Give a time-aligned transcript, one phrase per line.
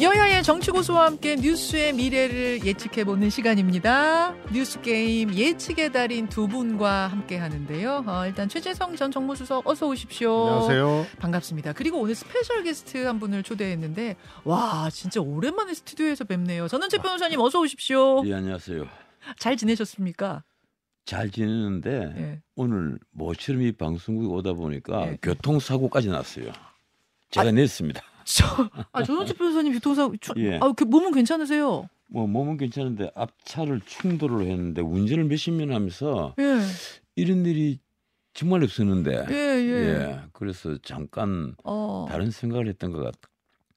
[0.00, 4.32] 여야의 정치 고수와 함께 뉴스의 미래를 예측해보는 시간입니다.
[4.52, 8.04] 뉴스 게임 예측의 달인 두 분과 함께 하는데요.
[8.06, 10.46] 어, 일단 최재성 전 정무수석 어서 오십시오.
[10.46, 11.06] 안녕하세요.
[11.18, 11.72] 반갑습니다.
[11.72, 14.14] 그리고 오늘 special 게스트 한 분을 초대했는데
[14.44, 16.68] 와 진짜 오랜만에 스튜디오에서 뵙네요.
[16.68, 18.22] 전원책 변호사님 어서 오십시오.
[18.24, 18.86] 예, 안녕하세요.
[19.40, 20.44] 잘 지내셨습니까?
[21.06, 22.40] 잘 지내는데 예.
[22.54, 25.18] 오늘 모처럼 이 방송국에 오다 보니까 예.
[25.20, 26.52] 교통사고까지 났어요.
[27.30, 28.00] 제가 냈습니다.
[28.36, 28.44] 저,
[28.92, 30.58] 아, 전원책 변호사님 교통사고, 추- 예.
[30.60, 31.88] 아, 그 몸은 괜찮으세요?
[32.10, 36.60] 뭐 몸은 괜찮은데 앞차를 충돌을 했는데 운전을 몇십 년 하면서 예,
[37.16, 37.80] 이런 일이
[38.32, 39.70] 정말 없었는데 예, 예.
[39.72, 42.06] 예, 그래서 잠깐 어.
[42.08, 43.14] 다른 생각을 했던 것 같.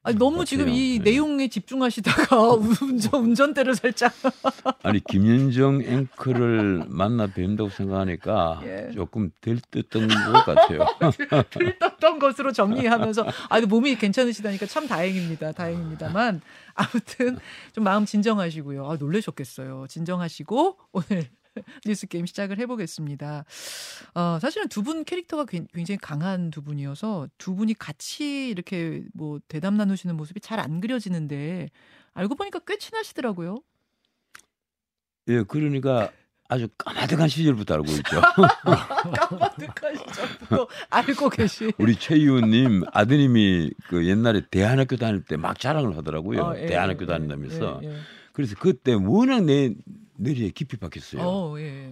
[0.03, 0.45] 아니, 너무.
[0.45, 0.99] 지금 이 예.
[0.99, 2.35] 내용에 집중하시다가
[2.81, 4.13] 운전, 운전대를 살짝.
[4.83, 8.91] 아니 김현정 앵커를 만나 뵌다고 생각하니까 예.
[8.93, 10.85] 조금 들떴던 것 같아요.
[11.49, 15.51] 들떴던 것으로 정리하면서 아 몸이 괜찮으시다니까 참 다행입니다.
[15.51, 16.41] 다행입니다만
[16.73, 17.37] 아무튼
[17.73, 18.89] 좀 마음 진정하시고요.
[18.89, 19.85] 아 놀라셨겠어요.
[19.87, 21.29] 진정하시고 오늘
[21.85, 23.45] 뉴스 게임 시작을 해보겠습니다.
[24.15, 29.39] 어, 사실은 두 분 캐릭터가 굉- 굉장히 강한 두 분이어서 두 분이 같이 이렇게 뭐
[29.47, 31.69] 대담 나누시는 모습이 잘 안 그려지는데
[32.13, 33.61] 알고 보니까 꽤 친하시더라고요.
[35.29, 36.11] 예, 그러니까
[36.49, 38.21] 아주 까마득한 시절부터 알고 있죠.
[39.29, 41.71] 까마득한 시절부터 알고 계시.
[41.77, 46.41] 우리 최 의원님 아드님이 그 옛날에 대한학교 다닐 때 막 자랑을 하더라고요.
[46.41, 47.79] 어, 예, 대한학교 예, 다닌다면서.
[47.83, 47.95] 예, 예.
[48.33, 49.73] 그래서 그때 워낙 내
[50.17, 51.21] 뇌리에 깊이 박혔어요.
[51.21, 51.91] 어, 예.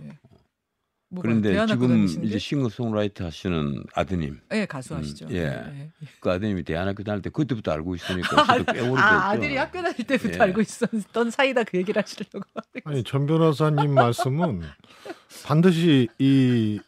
[1.22, 2.38] 그런데 대안학교 지금 이제 게?
[2.40, 5.26] 싱어송라이터 하시는 아드님, 예, 가수 하시죠.
[5.26, 5.92] 음, 예.
[6.20, 8.98] 그 아드님이 대한학교 다닐 때 그때부터 알고 있으니까 저도 꽤 오래됐죠.
[8.98, 10.40] 아, 아들이 학교 다닐 때부터 예.
[10.40, 12.42] 알고 있었던 사이다 그 얘기를 하시려고.
[12.86, 14.62] 아니 전 변호사님 말씀은
[15.46, 16.80] 반드시 이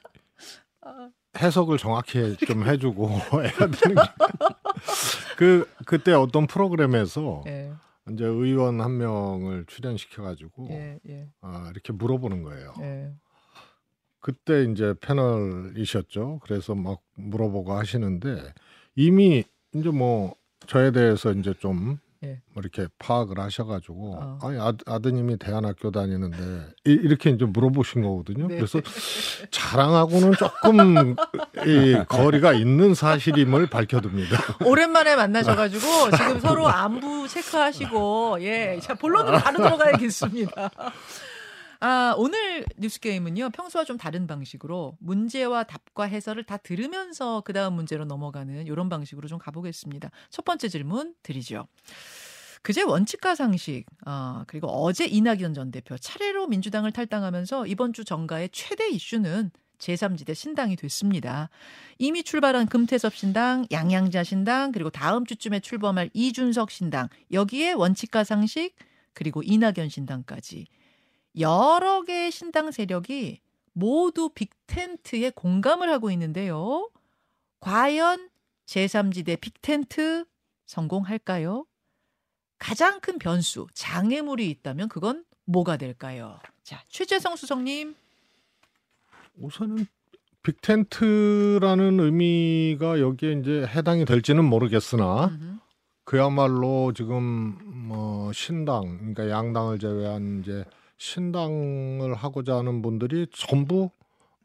[1.40, 3.10] 해석을 정확히 좀 해주고
[3.42, 4.02] 해야 되는 게.
[5.38, 7.72] 그 그때 어떤 프로그램에서 예,
[8.10, 12.74] 이제 의원 한 명을 출연시켜 가지고 예, 예, 아, 이렇게 물어보는 거예요.
[12.82, 13.14] 예.
[14.20, 16.40] 그때 이제 패널이셨죠.
[16.44, 18.54] 그래서 막 물어보고 하시는데
[18.96, 19.44] 이미
[19.74, 20.36] 이제 뭐
[20.68, 22.40] 저에 대해서 이제 좀 예.
[22.54, 24.40] 뭐 이렇게 파악을 하셔가지고 어.
[24.44, 26.38] 아니 아, 아드님이 대안학교 다니는데
[26.86, 28.48] 이- 이렇게 이제 물어보신 거거든요.
[28.48, 28.56] 네.
[28.58, 28.80] 그래서
[29.50, 31.16] 자랑하고는 조금
[31.66, 34.38] 이 거리가 있는 사실임을 밝혀둡니다.
[34.66, 40.70] 오랜만에 만나셔가지고 지금 서로 안부 체크하시고 예, 자 본론으로 바로 들어가야겠습니다.
[41.84, 47.74] 아 오늘 뉴스 게임은요 평소와 좀 다른 방식으로 문제와 답과 해설을 다 들으면서 그 다음
[47.74, 50.12] 문제로 넘어가는 이런 방식으로 좀 가보겠습니다.
[50.30, 51.68] 첫 번째 질문 드리죠.
[52.62, 58.50] 그제 원칙과 상식, 아, 그리고 어제 이낙연 전 대표 차례로 민주당을 탈당하면서 이번 주 정가의
[58.52, 59.50] 최대 이슈는
[59.80, 61.50] 제3지대 신당이 됐습니다.
[61.98, 68.76] 이미 출발한 금태섭 신당, 양양자 신당, 그리고 다음 주쯤에 출범할 이준석 신당, 여기에 원칙과 상식,
[69.14, 70.68] 그리고 이낙연 신당까지
[71.40, 73.40] 여러 개의 신당 세력이
[73.74, 76.90] 모두 빅텐트에 공감을 하고 있는데요.
[77.60, 78.30] 과연
[78.66, 80.26] 제3지대 빅텐트
[80.66, 81.66] 성공할까요?
[82.58, 86.40] 가장 큰 변수, 장애물이 있다면 그건 뭐가 될까요?
[86.64, 87.96] 자, 최재성 수석님.
[89.38, 89.88] 우선은
[90.44, 95.58] 빅텐트라는 의미가 여기에 이제 해당이 될지는 모르겠으나 음흠.
[96.04, 100.66] 그야말로 지금 뭐 신당 그러니까 양당을 제외한 이제
[101.02, 103.90] 신당을 하고자 하는 분들이 전부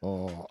[0.01, 0.47] 어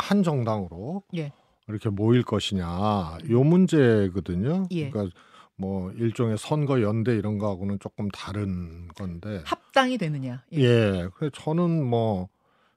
[0.00, 1.32] 한 정당으로 예.
[1.68, 4.66] 이렇게 모일 것이냐 요 문제거든요.
[4.72, 4.90] 예.
[4.90, 5.14] 그러니까
[5.56, 10.42] 뭐 일종의 선거 연대 이런 거하고는 조금 다른 건데 합당이 되느냐?
[10.54, 10.58] 예.
[10.60, 11.08] 예.
[11.14, 12.28] 그래서 저는 뭐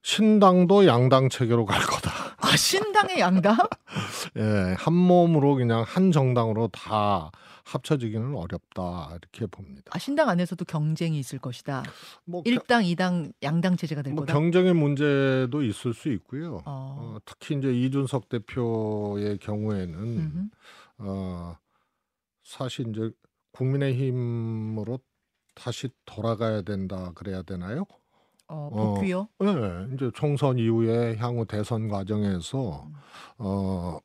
[0.02, 2.12] 신당도 양당 체계로 갈 거다.
[2.38, 3.56] 아, 신당의 양당?
[4.38, 7.32] 예, 한 몸으로 그냥 한 정당으로 다
[7.66, 9.92] 합쳐지기는 어렵다 이렇게 봅니다.
[9.96, 11.84] 아, 신당 안에서도 경쟁이 있을 것이다.
[12.26, 14.34] 뭐, 일당이당 양당 체제가 될 뭐 거다.
[14.34, 16.58] 경쟁의 문제도 있을 수 있고요.
[16.66, 16.98] 어.
[17.16, 20.48] 어, 특히 이제 이준석 대표의 경우에는 음흠.
[21.00, 21.56] 어,
[22.44, 23.12] 사실 이제
[23.54, 25.00] 국민의힘으로
[25.56, 27.86] 다시 돌아가야 된다 그래야 되나요?
[28.50, 28.94] 어, 어.
[28.96, 29.30] 복귀요?
[29.40, 29.48] 네,
[29.94, 32.88] 이제 총선 이후에 향후 대선 과정에서
[33.38, 34.00] 어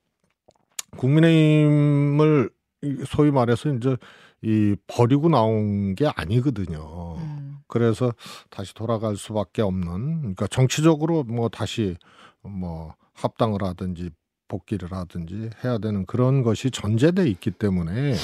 [0.97, 2.58] 국민의힘을 이-
[3.07, 3.97] 소위 말해서 이제
[4.43, 7.17] 이 버리고 나온 게 아니거든요.
[7.19, 7.59] 음.
[7.67, 8.13] 그래서
[8.51, 11.97] 다시 돌아갈 수밖에 없는 그러니까 정치적으로 뭐 다시
[12.43, 14.11] 뭐 합당을 하든지
[14.49, 18.15] 복귀를 하든지 해야 되는 그런 것이 전제돼 있기 때문에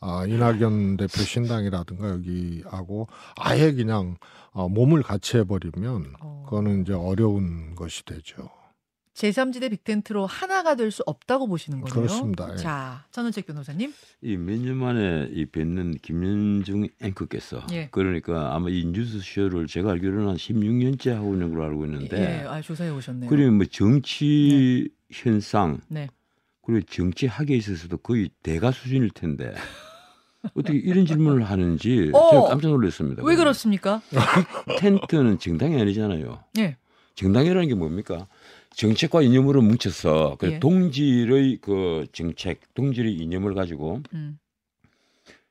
[0.00, 4.16] 아, 이낙연 대표 신당이라든가 여기하고 아예 그냥
[4.52, 6.44] 어, 몸을 같이 해버리면 어.
[6.44, 8.48] 그거는 이제 어려운 것이 되죠.
[9.18, 11.94] 제3지대 빅텐트로 하나가 될 수 없다고 보시는 거네요.
[11.94, 12.52] 그렇습니다.
[12.52, 12.56] 예.
[12.56, 13.92] 자, 천은책 변호사님.
[14.22, 17.88] 이 몇 년 만에 이 뵙는 김현중 앵커께서 예.
[17.90, 22.46] 그러니까 아마 이 뉴스 쇼를 제가 알기로는 한 16년째 하고 있는 걸로 알고 있는데 예,
[22.46, 23.28] 아, 조사해 오셨네요.
[23.28, 26.08] 그리고 뭐 정치 현상 네.
[26.64, 29.52] 그리고 정치학에 있어서도 거의 대가 수준일 텐데
[30.54, 32.30] 어떻게 이런 질문을 하는지 어.
[32.30, 33.24] 제가 깜짝 놀랐습니다.
[33.24, 34.00] 왜 그렇습니까?
[34.78, 36.44] 텐트는 정당이 아니잖아요.
[36.58, 36.76] 예.
[37.18, 38.28] 정당이라는 게 뭡니까?
[38.70, 40.60] 정책과 이념으로 뭉쳐서 그 예.
[40.60, 44.38] 동질의 그 정책, 동질의 이념을 가지고 음,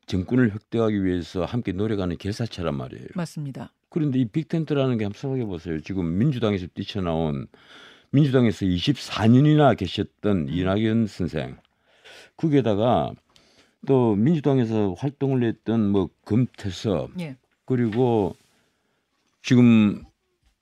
[0.06, 3.08] 정권을 획득하기 위해서 함께 노력하는 결사체란 말이에요.
[3.16, 3.74] 맞습니다.
[3.90, 5.81] 그런데 이 빅텐트라는 게 한번 생각해 보세요.
[5.81, 7.48] 지금 민주당에서 뛰쳐나온
[8.12, 11.58] 민주당에서 24년이나 계셨던 이낙연 선생.
[12.38, 13.12] 거기에다가
[13.86, 17.36] 또 민주당에서 활동을 했던 뭐 금태섭 예.
[17.66, 18.38] 그리고
[19.42, 20.06] 지금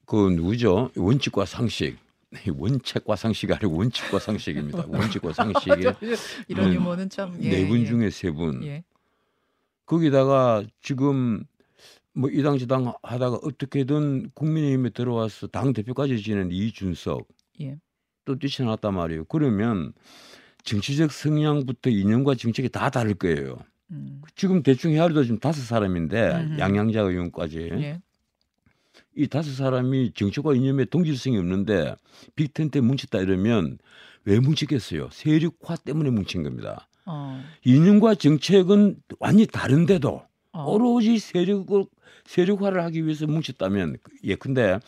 [0.05, 0.91] 그 누구죠?
[0.95, 1.97] 원칙과 상식.
[2.53, 4.85] 원칙과 상식이 아니고 원칙과 상식입니다.
[4.89, 5.93] 원칙과 상식의
[6.47, 7.37] 이런 음, 유머는 참.
[7.41, 7.85] 예, 네분 예.
[7.85, 8.63] 중에 세 분.
[8.63, 8.83] 예.
[9.85, 11.43] 거기다가 지금
[12.13, 17.27] 뭐 이당 저당 하다가 어떻게든 국민의힘에 들어와서 당 대표까지 지낸 이준석
[17.61, 17.77] 예.
[18.25, 19.25] 또 뛰쳐나왔단 말이에요.
[19.25, 19.93] 그러면
[20.63, 23.57] 정치적 성향부터 이념과 정책이 다 다를 거예요.
[23.91, 26.59] 음, 지금 대충 헤아려도 지금 다섯 사람인데 음흠.
[26.59, 28.01] 양양자 의원까지 예.
[29.15, 31.95] 이 다섯 사람이 정책과 이념에 동질성이 없는데
[32.35, 33.77] 빅텐트에 뭉쳤다 이러면
[34.25, 35.09] 왜 뭉치겠어요?
[35.11, 36.87] 세력화 때문에 뭉친 겁니다.
[37.05, 37.41] 어.
[37.63, 40.23] 이념과 정책은 완전히 다른데도
[40.53, 40.65] 어.
[40.71, 41.85] 오로지 세력을
[42.25, 44.79] 세력화를 하기 위해서 뭉쳤다면 예컨대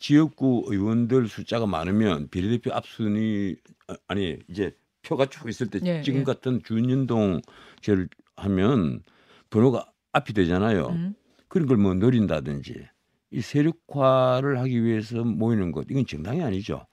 [0.00, 3.56] 지역구 의원들 숫자가 많으면 비례대표 앞순위
[3.88, 4.72] 아, 아니 이제
[5.02, 6.24] 표가 쭉 있을 때 예, 지금 예.
[6.24, 7.40] 같은 준연동
[7.82, 9.02] 제를 하면
[9.50, 10.86] 번호가 앞이 되잖아요.
[10.88, 11.14] 음.
[11.48, 12.88] 그런 걸 뭐 노린다든지
[13.30, 16.86] 이 세력화를 하기 위해서 모이는 것 이건 정당이 아니죠.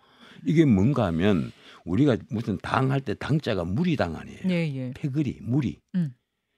[0.45, 1.51] 이게 뭔가 하면
[1.85, 4.39] 우리가 무슨 당할 때 당자가 무리당 아니에요.
[4.49, 4.91] 예, 예.
[4.95, 5.79] 패거리 무리.
[5.95, 6.13] 음.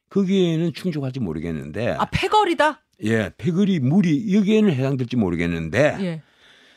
[0.09, 2.83] 거기에는 충족할지 모르겠는데 아, 패거리다?
[3.03, 6.21] 예 패거리 무리 여기에는 해당될지 모르겠는데 예.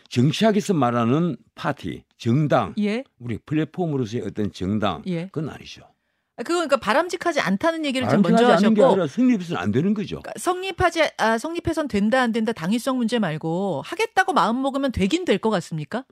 [0.08, 3.05] 정치학에서 말하는 파티 정당 예.
[3.19, 5.26] 우리 플랫폼으로서의 어떤 정당 예.
[5.26, 5.82] 그건 아니죠.
[6.41, 9.93] 아, 그거 그러니까 바람직하지 않다는 얘기를 좀 먼저 않은 게 하셨고 아니라 성립해서는 안 되는
[9.95, 10.21] 거죠.
[10.21, 15.39] 그러니까 성립하지 아, 성립해선 된다 안 된다 당위성 문제 말고 하겠다고 마음 먹으면 되긴 될
[15.39, 16.05] 것 같습니까?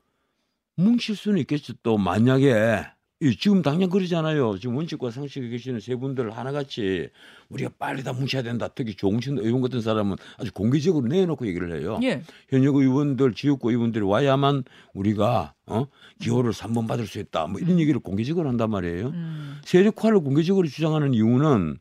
[0.76, 1.72] 뭉칠 수는 있겠죠.
[1.82, 2.84] 또 만약에
[3.20, 4.58] 이 지금 당장 그러잖아요.
[4.58, 7.08] 지금 원칙과 상식에 계시는 세 분들 하나같이
[7.48, 8.68] 우리가 빨리 다 뭉쳐야 된다.
[8.68, 11.98] 특히 조홍천 의원 같은 사람은 아주 공개적으로 내놓고 얘기를 해요.
[12.04, 12.22] 예.
[12.48, 14.62] 현역 의원들, 지역구 의원들이 와야만
[14.94, 15.86] 우리가 어?
[16.20, 17.48] 기호를 3번 받을 수 있다.
[17.48, 19.08] 뭐 이런 얘기를 공개적으로 한단 말이에요.
[19.08, 19.60] 음.
[19.64, 21.78] 세력화를 공개적으로 주장하는 이유는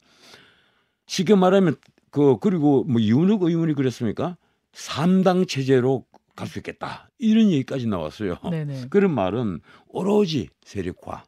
[1.06, 1.76] 쉽게 말하면
[2.10, 4.38] 그 그리고 뭐 이윤욱 의원이 그랬습니까?
[4.74, 6.04] 3당 체제로
[6.38, 7.10] 갈 수 있겠다.
[7.18, 8.38] 이런 얘기까지 나왔어요.
[8.50, 8.88] 네네.
[8.90, 11.24] 그런 말은 오로지 세력화,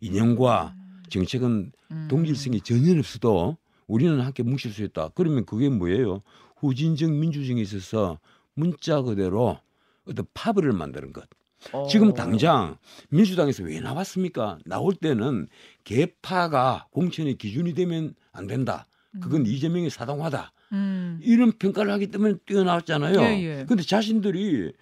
[0.00, 0.76] 이념과
[1.08, 2.08] 정책은 음.
[2.08, 3.56] 동질성이 전혀 없어도
[3.88, 5.08] 우리는 함께 뭉칠 수 있다.
[5.16, 6.22] 그러면 그게 뭐예요?
[6.58, 8.20] 후진적 민주정에 있어서
[8.54, 9.58] 문자 그대로
[10.06, 11.28] 어떤 파벌을 만드는 것.
[11.72, 11.86] 어.
[11.88, 12.76] 지금 당장
[13.08, 14.58] 민주당에서 왜 나왔습니까?
[14.64, 15.48] 나올 때는
[15.84, 18.86] 개파가 공천의 기준이 되면 안 된다.
[19.20, 20.52] 그건 이재명의 사당화다.
[20.72, 21.20] 음.
[21.22, 23.20] 이런 평가를 하기 때문에 뛰어나왔잖아요.
[23.20, 23.64] 예, 예.
[23.68, 24.72] 근데 자신들이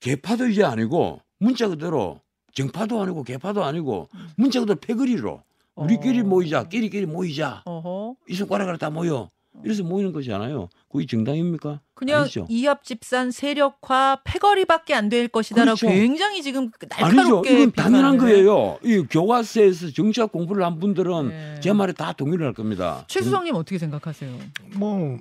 [0.00, 2.20] 개파도 이제 아니고 문자 그대로
[2.52, 5.42] 정파도 아니고 개파도 아니고 문자 그대로 패거리로
[5.76, 6.24] 우리끼리 어.
[6.24, 7.62] 모이자, 끼리끼리 모이자.
[7.64, 8.16] 어허.
[8.28, 9.30] 이 손가락으로 다 모여.
[9.64, 10.68] 이래서 모이는 거잖아요.
[10.90, 11.80] 그게 정당입니까?
[11.94, 12.46] 그냥 아니죠.
[12.48, 15.94] 이합 집산 세력화 패거리밖에 안 될 것이다라고 그렇죠.
[15.94, 17.16] 굉장히 지금 아니죠.
[17.16, 18.18] 날카롭게 이건 당연한.
[18.18, 18.78] 거예요.
[18.84, 21.60] 이 교과서에서 정치학 공부를 한 분들은 네.
[21.60, 23.04] 제 말에 다 동의를 할 겁니다.
[23.08, 24.32] 최수성님 어떻게 생각하세요?
[24.76, 25.18] 뭐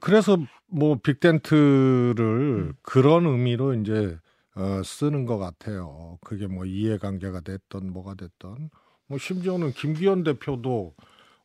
[0.00, 2.72] 그래서 뭐 빅텐트를 음.
[2.82, 4.16] 그런 의미로 이제
[4.54, 6.18] 어, 쓰는 것 같아요.
[6.22, 8.70] 그게 뭐 이해관계가 됐던 뭐가 됐던
[9.06, 10.94] 뭐 심지어는 김기현 대표도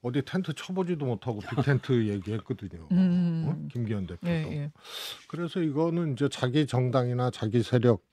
[0.05, 2.87] 어디 텐트 쳐보지도 못하고 빅텐트 얘기했거든요.
[2.91, 3.45] 음.
[3.47, 3.67] 어?
[3.73, 4.27] 김기현 대표도.
[4.31, 4.71] 예, 예.
[5.27, 8.03] 그래서 이거는 이제 자기 정당이나 자기 세력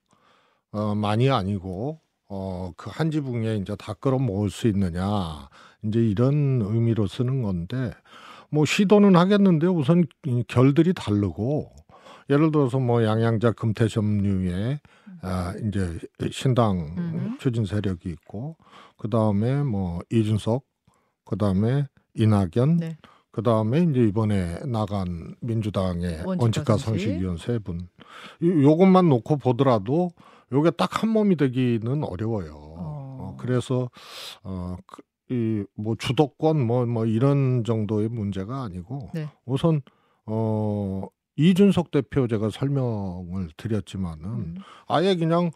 [0.72, 5.48] 어, 많이 아니고 어, 그 한 지붕에 이제 다 끌어 모을 수 있느냐
[5.84, 7.92] 이제 이런 의미로 쓰는 건데
[8.50, 11.70] 뭐 시도는 하겠는데 우선 이 결들이 다르고
[12.30, 14.80] 예를 들어서 뭐 양양자 금태섭류의
[15.20, 15.98] 아, 이제
[16.30, 17.38] 신당 음흠.
[17.38, 18.56] 추진 세력이 있고
[18.96, 20.64] 그 다음에 뭐 이준석
[21.32, 22.98] 그 다음에 이낙연 네.
[23.30, 27.06] 그 다음에 이제 이번에 나간 민주당의 원칙과 상식.
[27.06, 27.88] 상식위원 세 분.
[28.42, 30.10] 요- 요것만 놓고 보더라도
[30.52, 32.52] 요게 딱 한 몸이 되기는 어려워요.
[32.54, 33.88] 어, 그래서
[34.42, 34.76] 어,
[35.30, 39.30] 이뭐 주도권 뭐뭐 이런 정도의 문제가 아니고 네.
[39.46, 39.80] 우선
[40.26, 44.54] 어 이준석 대표 제가 설명을 드렸지만은 음.
[44.86, 45.50] 아예 그냥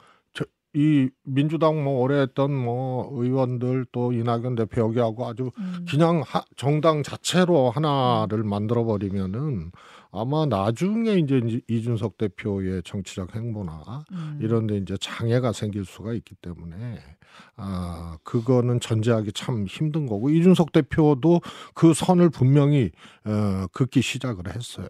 [0.76, 5.87] 이 민주당 뭐 오래 했던 뭐 의원들 또 이낙연 대표 여기하고 아주 음.
[5.88, 9.73] 그냥 하, 정당 자체로 하나를 만들어 버리면은
[10.12, 14.38] 아마 나중에 이제 이- 이준석 대표의 정치적 행보나 음.
[14.42, 16.99] 이런 데 이제 장애가 생길 수가 있기 때문에
[17.56, 21.40] 아 그거는 전제하기 참 힘든 거고 이준석 대표도
[21.75, 22.90] 그 선을 분명히
[23.25, 24.88] 어, 긋기 시작을 했어요.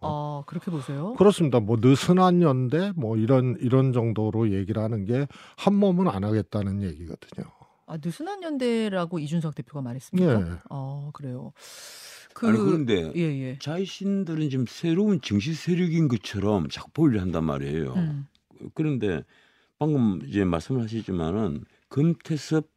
[0.00, 1.14] 아 그렇게 보세요.
[1.14, 1.60] 그렇습니다.
[1.60, 5.26] 뭐 느슨한 연대 뭐 이런 이런 정도로 얘기를 하는 게
[5.56, 7.46] 한 몸은 안 하겠다는 얘기거든요.
[7.86, 10.40] 아 느슨한 연대라고 이준석 대표가 말했습니까?
[10.40, 10.44] 예.
[10.70, 11.52] 아 그래요.
[12.34, 13.58] 그 아니 그런데 예 예.
[13.60, 17.94] 자신들은 지금 새로운 정치 세력인 것처럼 자꾸 보이려 한단 말이에요.
[17.94, 18.26] 음.
[18.74, 19.22] 그런데
[19.78, 22.68] 방금 이제 말씀하시지만은 금태섭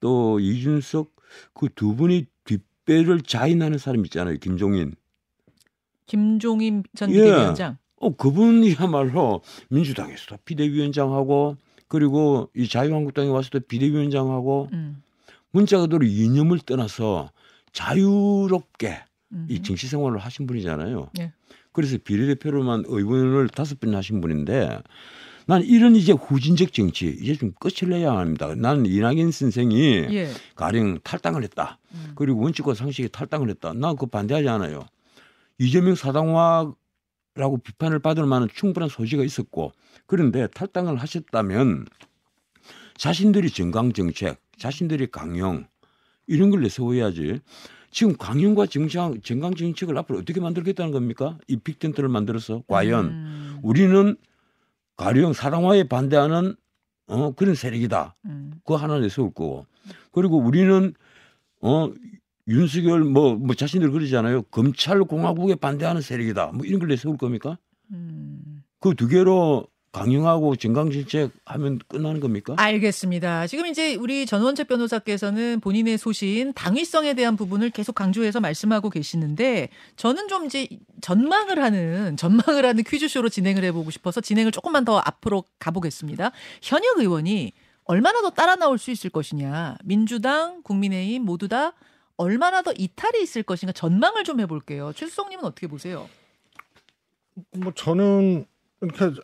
[0.00, 1.10] 또 이준석
[1.54, 4.36] 그 두 분이 뒷배를 자인하는 사람 있잖아요.
[4.38, 4.94] 김종인.
[6.12, 7.14] 김종인 전 예.
[7.14, 7.78] 비대위원장.
[7.96, 9.40] 어 그분이야말로
[9.70, 11.56] 민주당에서도 비대위원장하고
[11.88, 15.02] 그리고 이 자유한국당에 와서도 비대위원장하고 음.
[15.52, 17.30] 문자 그대로 이념을 떠나서
[17.72, 19.46] 자유롭게 음.
[19.48, 21.08] 이 정치 생활을 하신 분이잖아요.
[21.20, 21.32] 예.
[21.72, 24.80] 그래서 비례대표로만 의원을 다섯 번 하신 분인데
[25.46, 28.54] 난 이런 이제 후진적 정치 이제 좀 끝을 내야 합니다.
[28.54, 30.28] 나는 이낙연 선생이 예.
[30.56, 31.78] 가령 탈당을 했다.
[31.94, 32.12] 음.
[32.16, 33.72] 그리고 원칙과 상식에 탈당을 했다.
[33.72, 34.84] 난 그거 반대하지 않아요.
[35.62, 36.74] 이재명 사당화라고
[37.62, 39.72] 비판을 받을 만한 충분한 소지가 있었고
[40.06, 41.86] 그런데 탈당을 하셨다면
[42.96, 45.66] 자신들이 정강 정책, 자신들이 강령
[46.26, 47.40] 이런 걸 내세워야지.
[47.92, 51.38] 지금 강령과 정장, 정강 정책을 앞으로 어떻게 만들겠다는 겁니까?
[51.46, 53.58] 이 빅텐트를 만들어서 과연 음.
[53.62, 54.16] 우리는
[54.96, 56.56] 가령 사당화에 반대하는
[57.06, 58.16] 어, 그런 세력이다.
[58.24, 58.52] 음.
[58.64, 59.66] 그거 하나 내세울 거고.
[60.10, 60.94] 그리고 우리는
[61.60, 61.92] 어
[62.48, 64.42] 윤석열 뭐, 뭐 자신들 그러잖아요.
[64.44, 66.52] 검찰 공화국에 반대하는 세력이다.
[66.54, 67.58] 뭐 이런 걸 내세울 겁니까?
[67.92, 68.62] 음.
[68.80, 72.54] 그두 개로 강령하고 정강정책 하면 끝나는 겁니까?
[72.56, 73.46] 알겠습니다.
[73.46, 80.28] 지금 이제 우리 전원책 변호사께서는 본인의 소신, 당위성에 대한 부분을 계속 강조해서 말씀하고 계시는데 저는
[80.28, 80.66] 좀 이제
[81.02, 86.32] 전망을 하는 전망을 하는 퀴즈쇼로 진행을 해보고 싶어서 진행을 조금만 더 앞으로 가보겠습니다.
[86.62, 87.52] 현역 의원이
[87.84, 91.74] 얼마나 더 따라 나올 수 있을 것이냐, 민주당, 국민의힘 모두 다
[92.16, 94.92] 얼마나 더 이탈이 있을 것인가 전망을 좀 해볼게요.
[94.92, 96.08] 최수성님은 어떻게 보세요?
[97.56, 98.46] 뭐 저는
[98.80, 99.20] 이렇게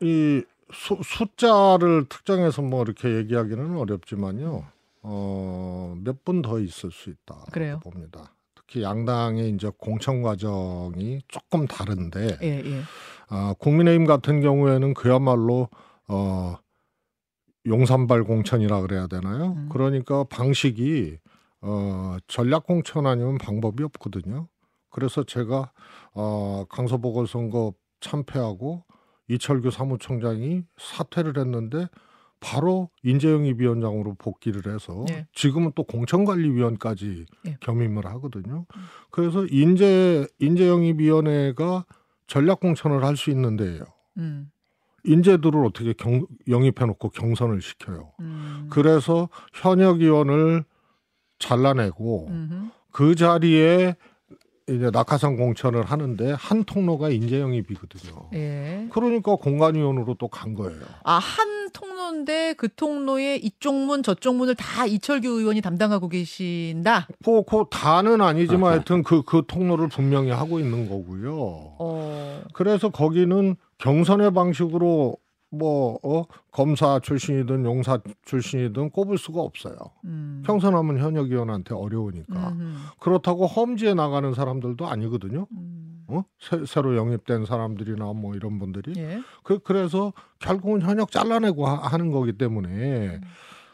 [0.00, 4.64] 이 수, 숫자를 특정해서 뭐 이렇게 얘기하기는 어렵지만요.
[5.02, 7.46] 어, 몇 분 더 있을 수 있다.
[7.52, 7.80] 그래요?
[7.82, 8.34] 봅니다.
[8.54, 12.82] 특히 양당의 이제 공천 과정이 조금 다른데 예, 예.
[13.28, 15.68] 아, 국민의힘 같은 경우에는 그야말로
[16.06, 16.56] 어,
[17.66, 19.54] 용산발 공천이라 그래야 되나요?
[19.56, 19.68] 음.
[19.70, 21.18] 그러니까 방식이
[21.60, 24.48] 어, 전략 공천 아니면 방법이 없거든요.
[24.90, 25.72] 그래서 제가
[26.14, 28.84] 어, 강서 보궐선거 참패하고
[29.28, 31.88] 이철규 사무총장이 사퇴를 했는데
[32.40, 35.26] 바로 인재영입 위원장으로 복귀를 해서 예.
[35.34, 37.56] 지금은 또 공천관리위원까지 예.
[37.60, 38.64] 겸임을 하거든요.
[39.10, 41.84] 그래서 인재 인재영입 위원회가
[42.28, 43.82] 전략 공천을 할 수 있는데요.
[44.18, 44.50] 음,
[45.04, 48.12] 인재들을 어떻게 경, 영입해놓고 경선을 시켜요.
[48.20, 48.68] 음.
[48.70, 50.64] 그래서 현역 의원을
[51.38, 52.54] 잘라내고 음흠.
[52.92, 53.94] 그 자리에
[54.68, 58.28] 이제 낙하산 공천을 하는데 한 통로가 인재 영입이거든요.
[58.34, 58.86] 예.
[58.90, 60.80] 그러니까 공관위원으로 또 간 거예요.
[61.04, 67.08] 아, 한 통로인데 그 통로에 이쪽 문 저쪽 문을 다 이철규 의원이 담당하고 계신다.
[67.24, 71.34] 그, 그 다는 아니지만 하여튼 그, 그 통로를 분명히 하고 있는 거고요.
[71.78, 72.42] 어.
[72.52, 75.16] 그래서 거기는 경선의 방식으로
[75.50, 79.76] 뭐, 어, 검사 출신이든 용사 출신이든 꼽을 수가 없어요.
[80.04, 80.42] 음.
[80.44, 82.50] 평선하면 현역 의원한테 어려우니까.
[82.50, 82.76] 음흠.
[83.00, 85.46] 그렇다고 험지에 나가는 사람들도 아니거든요.
[85.52, 86.04] 음.
[86.08, 86.24] 어?
[86.38, 88.92] 새, 로 영입된 사람들이나 뭐 이런 분들이.
[88.96, 89.20] 예.
[89.42, 92.68] 그, 그래서 결국은 현역 잘라내고 하, 는 거기 때문에.
[93.16, 93.20] 음.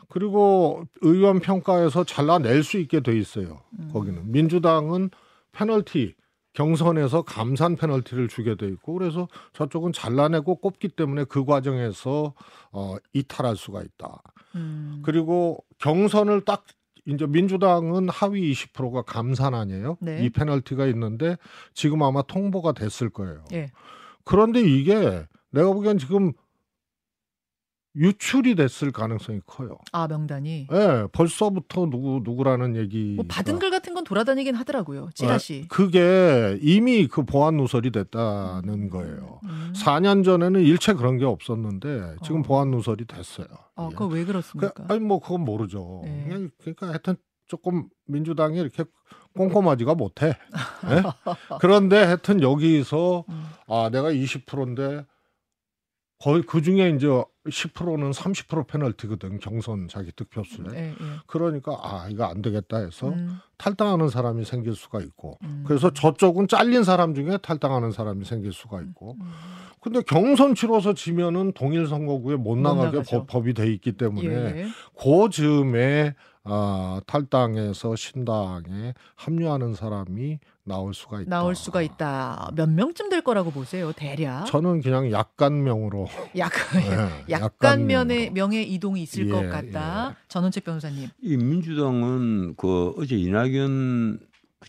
[0.08, 3.62] 그리고 의원 평가에서 잘라낼 수 있게 돼 있어요.
[3.78, 3.90] 음.
[3.92, 4.30] 거기는.
[4.30, 5.10] 민주당은
[5.52, 6.14] 페널티,
[6.54, 12.34] 경선에서 감산 페널티를 주게 돼 있고 그래서 저쪽은 잘라내고 꼽기 때문에 그 과정에서
[12.72, 14.22] 어, 이탈할 수가 있다.
[14.54, 15.02] 음.
[15.04, 16.64] 그리고 경선을 딱
[17.06, 19.98] 이제 민주당은 하위 20%가 감산 아니에요.
[20.00, 20.24] 네.
[20.24, 21.36] 이 페널티가 있는데
[21.74, 23.44] 지금 아마 통보가 됐을 거예요.
[23.52, 23.70] 예.
[24.24, 26.32] 그런데 이게 내가 보기엔 지금
[27.96, 29.78] 유출이 됐을 가능성이 커요.
[29.92, 30.66] 아, 명단이.
[30.72, 33.14] 예, 벌써부터 누구 누구라는 얘기.
[33.14, 35.10] 뭐 받은 글 같은 건 돌아다니긴 하더라고요.
[35.14, 35.66] 찌라시.
[35.68, 39.40] 그게 이미 그 보안 누설이 됐다는 거예요.
[39.44, 39.72] 음.
[39.76, 42.42] 4년 전에는 일체 그런 게 없었는데 지금 어.
[42.42, 43.46] 보안 누설이 됐어요.
[43.76, 43.94] 어, 예.
[43.94, 44.84] 그거 왜 그, 그렇습니까?
[44.88, 46.02] 아니 뭐 그건 모르죠.
[46.04, 46.24] 네.
[46.24, 48.84] 그냥 그러니까 하여튼 조금 민주당이 이렇게
[49.36, 50.36] 꼼꼼하지가 못해.
[50.90, 51.02] 예?
[51.60, 53.46] 그런데 하여튼 여기서 음.
[53.68, 55.04] 아 내가 20%인데
[56.18, 57.06] 거의 그 중에 이제
[57.46, 60.64] 10%는 30% 페널티거든 경선 자기 득표수에.
[60.74, 60.94] 예, 예.
[61.26, 65.64] 그러니까 아 이거 안 되겠다 해서 음, 탈당하는 사람이 생길 수가 있고 음.
[65.66, 69.32] 그래서 저쪽은 잘린 사람 중에 탈당하는 사람이 생길 수가 있고 음.
[69.82, 73.18] 근데 경선 치러서 지면은 동일 선거구에 못 못 나가게 나가죠.
[73.18, 74.66] 법, 법이 돼 있기 때문에 예.
[74.96, 81.28] 그 즈음에 아, 탈당해서 신당에 합류하는 사람이 나올 수가 있다.
[81.30, 82.50] 나올 수가 있다.
[82.54, 84.46] 몇 명쯤 될 거라고 보세요, 대략?
[84.46, 88.30] 저는 그냥 약간명으로 약간 예, 약간 면의.
[88.30, 90.16] 명예 이동이 있을 예, 것 같다.
[90.28, 91.08] 전원책 변호사님.
[91.20, 94.20] 이 민주당은 그 어제 이낙연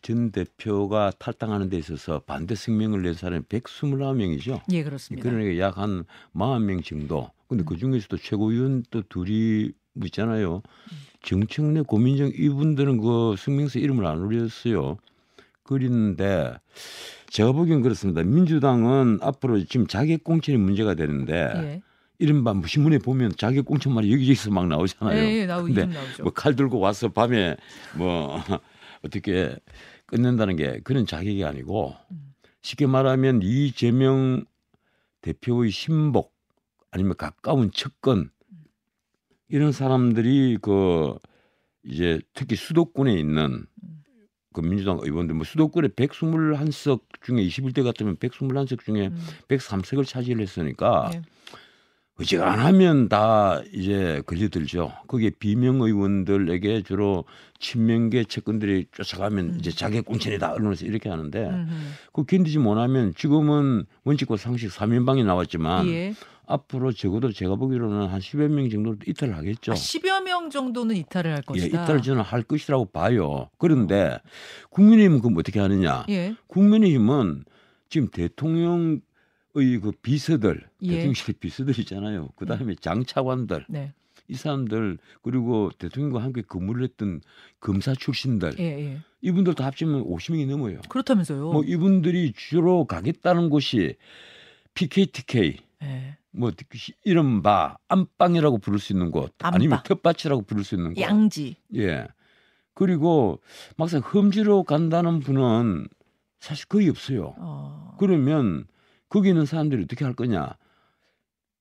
[0.02, 4.62] 전 대표가 탈당하는 데 있어서 반대 성명을 낸 사람이 129명이죠.
[4.72, 5.30] 예, 그렇습니다.
[5.30, 6.04] 그러니까 약 한
[6.36, 7.30] 40명 정도.
[7.48, 7.66] 근데 음.
[7.66, 10.62] 그 중에서도 최고위원 또 둘이 뭐 있잖아요.
[11.24, 14.98] 정청래, 고민정 이분들은 그 성명서 이름을 안 올렸어요.
[15.66, 16.56] 그랬는데
[17.30, 18.24] 제가 보기엔 그렇습니다.
[18.24, 21.82] 민주당은 앞으로 지금 자객 공천이 문제가 되는데 예.
[22.18, 25.18] 이른바 뭐 신문에 보면 자객 공천 말이 여기저기서 막 나오잖아요.
[25.18, 26.24] 예, 예, 나오 근데 이름 나오죠.
[26.24, 27.58] 뭐칼 들고 와서 밤에
[27.98, 28.40] 뭐
[29.04, 29.56] 어떻게
[30.06, 32.34] 끝낸다는 게 그런 자격이 아니고 음.
[32.62, 34.46] 쉽게 말하면 이재명
[35.22, 36.34] 대표의 신복
[36.92, 38.30] 아니면 가까운 측근
[39.50, 41.16] 이런 사람들이 그
[41.84, 43.66] 이제 특히 수도권에 있는
[44.56, 49.28] 그 민주당 의원들 뭐 수도권에 121석 중에 21대 같으면 121석 중에 음.
[49.50, 51.22] 103석을 차지했으니까 예.
[52.18, 54.94] 어지간하면 다 이제 걸려들죠.
[55.08, 57.26] 그게 비명 의원들에게 주로
[57.60, 59.58] 친명계 측근들이 쫓아가면 음.
[59.60, 61.72] 이제 자객 공천이다 언론에서 이렇게 하는데 음흠.
[62.14, 66.14] 그 견디지 못하면 지금은 원칙과 상식 3인방이 나왔지만 예.
[66.48, 69.72] 앞으로 적어도 제가 보기로는 한 10여 명 정도 이탈을 하겠죠.
[69.72, 71.84] 아, 10여 명 정도는 이탈을 할 예, 것이다.
[71.84, 73.50] 이탈을 저는 할 것이라고 봐요.
[73.58, 74.20] 그런데
[74.70, 76.06] 국민의힘은 그럼 어떻게 하느냐?
[76.10, 76.36] 예.
[76.48, 77.46] 국민의힘은
[77.90, 79.02] 지금 대통령의
[79.54, 80.90] 그 비서들, 예.
[80.90, 82.30] 대통령실 비서들 있잖아요.
[82.36, 83.94] 그 다음에 장차관들, 네.
[84.28, 87.22] 이 사람들 그리고 대통령과 함께 근무를 했던
[87.60, 88.98] 검사 출신들 예, 예.
[89.22, 90.82] 이분들도 합치면 50명이 넘어요.
[90.90, 91.52] 그렇다면서요.
[91.52, 93.96] 뭐 이분들이 주로 가겠다는 곳이
[94.74, 96.18] PKTK 예.
[96.36, 96.52] 뭐
[97.04, 99.56] 이른바 안방이라고 부를 수 있는 곳 안방.
[99.56, 101.02] 아니면 텃밭이라고 부를 수 있는 곳.
[101.02, 101.58] 양지.
[101.76, 102.08] 예.
[102.74, 103.42] 그리고
[103.78, 105.88] 막상 험지로 간다는 분은
[106.40, 107.34] 사실 거의 없어요.
[107.38, 107.96] 어.
[108.00, 108.66] 그러면
[109.10, 110.56] 거기 있는 사람들이 어떻게 할 거냐?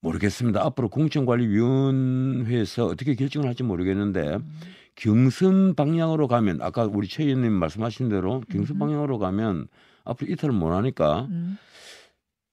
[0.00, 0.62] 모르겠습니다.
[0.62, 4.60] 앞으로 공천관리위원회에서 어떻게 결정을 할지 모르겠는데 음.
[4.96, 8.78] 경선 방향으로 가면 아까 우리 최 의원님 말씀하신 대로 경선 음흠.
[8.78, 9.68] 방향으로 가면
[10.04, 11.58] 앞으로 이탈을 못 하니까 음.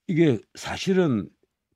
[0.08, 1.30] 이게 사실은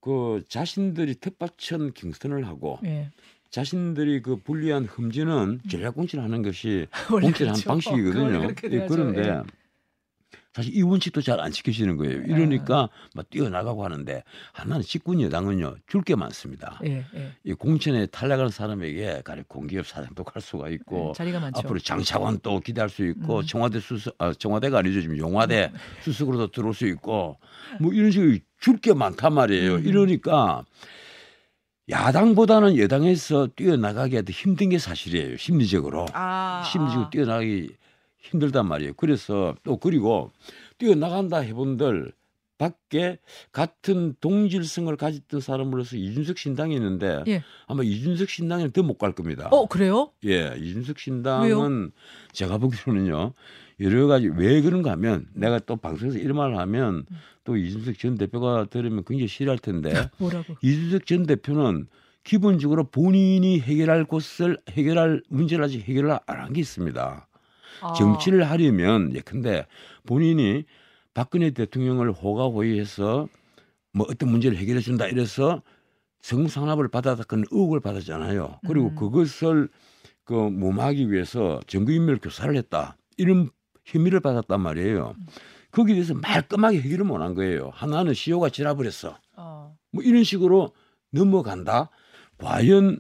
[0.05, 3.09] 그 자신들이 텃밭천 경선을 하고 예.
[3.49, 7.69] 자신들이 그 불리한 흠지는 전략 공천하는 것이 원래 공천의 한 그렇죠.
[7.69, 8.53] 방식이거든요.
[8.53, 8.93] 돼야죠.
[8.93, 9.41] 그런데 예.
[10.55, 12.21] 사실 이 원칙도 잘 안 지켜지는 거예요.
[12.21, 16.79] 이러니까 막 뛰어나가고 하는데 하나는 직군 여당은요 줄 게 많습니다.
[16.85, 17.31] 예, 예.
[17.43, 21.13] 이 공천에 탈락하는 사람에게 가령 공기업 사장도 갈 수가 있고 예.
[21.65, 23.45] 앞으로 장차관 또 기대할 수 있고 음.
[23.45, 25.71] 청와대 수석 아, 청와대가 아니죠 지금 용화대
[26.03, 27.37] 수석으로도 들어올 수 있고
[27.81, 29.75] 뭐 이런 식으로 줄 게 많단 말이에요.
[29.75, 29.85] 음.
[29.85, 30.63] 이러니까
[31.89, 35.35] 야당보다는 여당에서 뛰어나가기가 더 힘든 게 사실이에요.
[35.37, 37.09] 심리적으로 아, 심리적으로 아.
[37.09, 37.69] 뛰어나가기
[38.31, 38.93] 힘들단 말이에요.
[38.95, 40.31] 그래서 또 그리고
[40.77, 42.11] 뛰어나간다 해본들
[42.57, 43.19] 밖에
[43.51, 47.43] 같은 동질성을 가졌던 사람으로서 이준석 신당이 있는데 예.
[47.67, 49.49] 아마 이준석 신당에는 더 못 갈 겁니다.
[49.51, 50.11] 어, 그래요?
[50.25, 51.91] 예, 이준석 신당은
[52.31, 53.33] 제가 보기로는요
[53.81, 57.05] 여러 가지 왜 그런가 하면 내가 또 방송에서 이런 말을 하면
[57.43, 60.55] 또 이준석 전 대표가 들으면 굉장히 싫어할 텐데 뭐라고?
[60.61, 61.87] 이준석 전 대표는
[62.23, 67.27] 기본적으로 본인이 해결할 곳을 해결할 문제를 아직 해결을 안 한 게 있습니다.
[67.89, 67.93] 아.
[67.93, 69.65] 정치를 하려면 예컨대
[70.05, 70.63] 본인이
[71.13, 73.27] 박근혜 대통령을 호가호위해서
[73.93, 75.61] 뭐 어떤 문제를 해결해 준다 이래서
[76.21, 78.59] 성상납을 받아다 그런 의혹을 받았잖아요.
[78.67, 78.95] 그리고 음.
[78.95, 79.69] 그것을
[80.23, 83.49] 그 무마하기 위해서 정규인멸 교사를 했다 이런
[83.85, 85.15] 혐의를 받았단 말이에요.
[85.71, 87.69] 거기에 대해서 말끔하게 해결을 못 한 거예요.
[87.73, 89.17] 하나는 시효가 지나버렸어.
[89.37, 89.75] 어.
[89.91, 90.73] 뭐 이런 식으로
[91.11, 91.89] 넘어간다.
[92.37, 92.99] 과연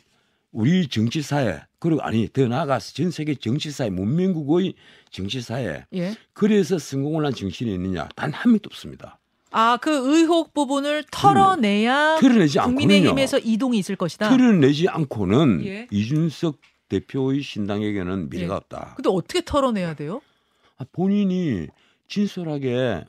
[0.51, 4.73] 우리 정치사회 그리고 아니 더 나아가서 전 세계 정치사회 문명국의
[5.11, 6.15] 정치사회 예.
[6.33, 9.19] 그래서 성공을 한 정치인이 있느냐 단 한 명도 없습니다.
[9.51, 12.59] 아, 그 의혹 부분을 털어내야 털어내지.
[12.59, 14.29] 국민의힘에서 이동이 있을 것이다.
[14.29, 15.87] 털어내지 않고는 예.
[15.91, 16.57] 이준석
[16.89, 18.57] 대표의 신당에게는 미래가 예.
[18.57, 18.93] 없다.
[18.95, 20.21] 근데 어떻게 털어내야 돼요?
[20.77, 21.67] 아, 본인이
[22.09, 23.05] 진솔하게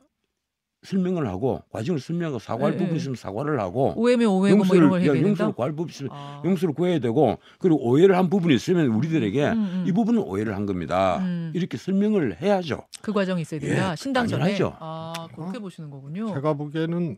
[0.87, 2.97] 설명을 하고 과정을 설명하고 사과할 예, 부분이 예.
[2.97, 5.29] 있으면 사과를 하고 오해면 오해고 뭐 이런 걸 해야 야, 된다.
[5.29, 6.43] 용서를 구할 부분이 있으면 아.
[6.45, 9.85] 용서를 구해야 되고 그리고 오해를 한 부분이 있으면 우리들에게 음, 음.
[9.87, 11.19] 이 부분은 오해를 한 겁니다.
[11.19, 11.53] 음.
[11.55, 12.87] 이렇게 설명을 해야죠.
[13.03, 13.93] 그 과정이 있어야 된다.
[13.93, 14.57] 예, 신당 전에.
[14.79, 16.33] 아, 그렇게 보시는 거군요.
[16.33, 17.17] 제가 보기에는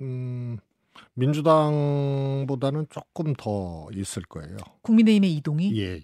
[0.00, 0.58] 음,
[1.14, 4.56] 민주당보다는 조금 더 있을 거예요.
[4.82, 6.02] 국민의힘의 이동이 예, 예.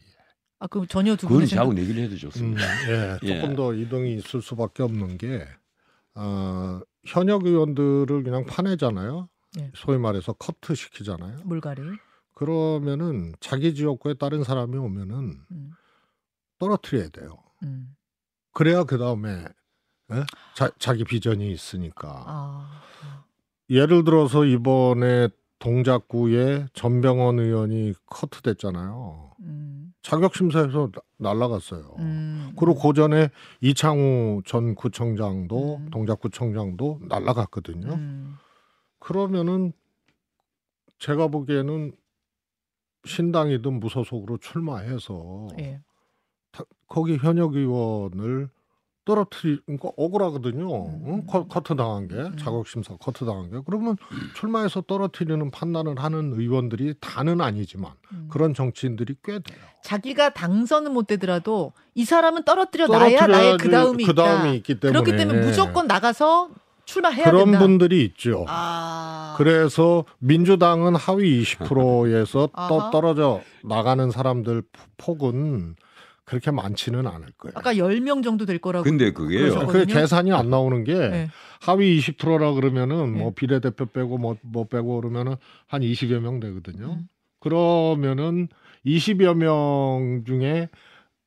[0.59, 2.63] 아 그럼 전혀 두 생각 자고 얘기를 해도 음, 좋습니다.
[2.91, 3.41] 예, 예.
[3.41, 5.47] 조금 더 이동이 있을 수밖에 없는 게
[6.15, 9.29] 어, 현역 의원들을 그냥 파내잖아요.
[9.59, 9.71] 예.
[9.75, 11.41] 소위 말해서 커트 시키잖아요.
[11.45, 11.83] 물갈이.
[12.35, 15.71] 그러면은 자기 지역구에 다른 사람이 오면은 음,
[16.59, 17.37] 떨어뜨려야 돼요.
[17.65, 17.95] 음.
[18.53, 19.45] 그래야 그 다음에
[20.55, 22.25] 자, 자기 비전이 있으니까.
[22.27, 22.83] 아,
[23.69, 29.33] 예를 들어서 이번에 동작구에 전병헌 의원이 커트됐잖아요.
[29.41, 31.95] 음, 자격 심사에서 날라갔어요.
[31.99, 32.53] 음.
[32.57, 33.29] 그리고 그 전에
[33.61, 35.91] 이창우 전 구청장도 음.
[35.91, 37.93] 동작구청장도 날라갔거든요.
[37.93, 38.37] 음,
[38.99, 39.73] 그러면은
[40.99, 41.93] 제가 보기에는
[43.05, 45.81] 신당이든 무소속으로 출마해서 예.
[46.53, 48.51] 다- 거기 현역 의원을
[49.05, 50.87] 떨어뜨리니까 억울하거든요.
[50.87, 51.03] 음.
[51.07, 51.27] 응?
[51.27, 52.37] 커- 커트 당한 게 음.
[52.39, 53.97] 자격 심사 커트 당한 게 그러면
[54.37, 58.29] 출마해서 떨어뜨리는 판단을 하는 의원들이 다는 아니지만 음.
[58.31, 59.59] 그런 정치인들이 꽤 돼요.
[59.83, 64.47] 자기가 당선은 못 되더라도 이 사람은 떨어뜨려 놔야 나의 그 다음이 그 있다.
[64.49, 66.51] 있기 때문에 그렇기 때문에 무조건 나가서
[66.85, 67.59] 출마해야 그런 된다.
[67.61, 68.45] 분들이 있죠.
[68.49, 69.35] 아.
[69.39, 72.69] 그래서 민주당은 하위 20%에서 아하.
[72.69, 74.63] 떠, 떨어져 나가는 사람들
[74.99, 75.77] 폭은
[76.31, 77.55] 그렇게 많지는 않을 거예요.
[77.57, 78.85] 아까 10명 정도 될 거라고.
[78.85, 79.67] 근데 그게요.
[79.67, 81.29] 그 계산이 안 나오는 게 네.
[81.61, 83.19] 하위 20%라 그러면은 네.
[83.19, 85.35] 뭐 비례대표 빼고 뭐, 뭐 빼고 그러면은
[85.67, 86.93] 한 20여 명 되거든요.
[87.01, 87.09] 음.
[87.41, 88.47] 그러면은
[88.87, 90.69] 20여 명 중에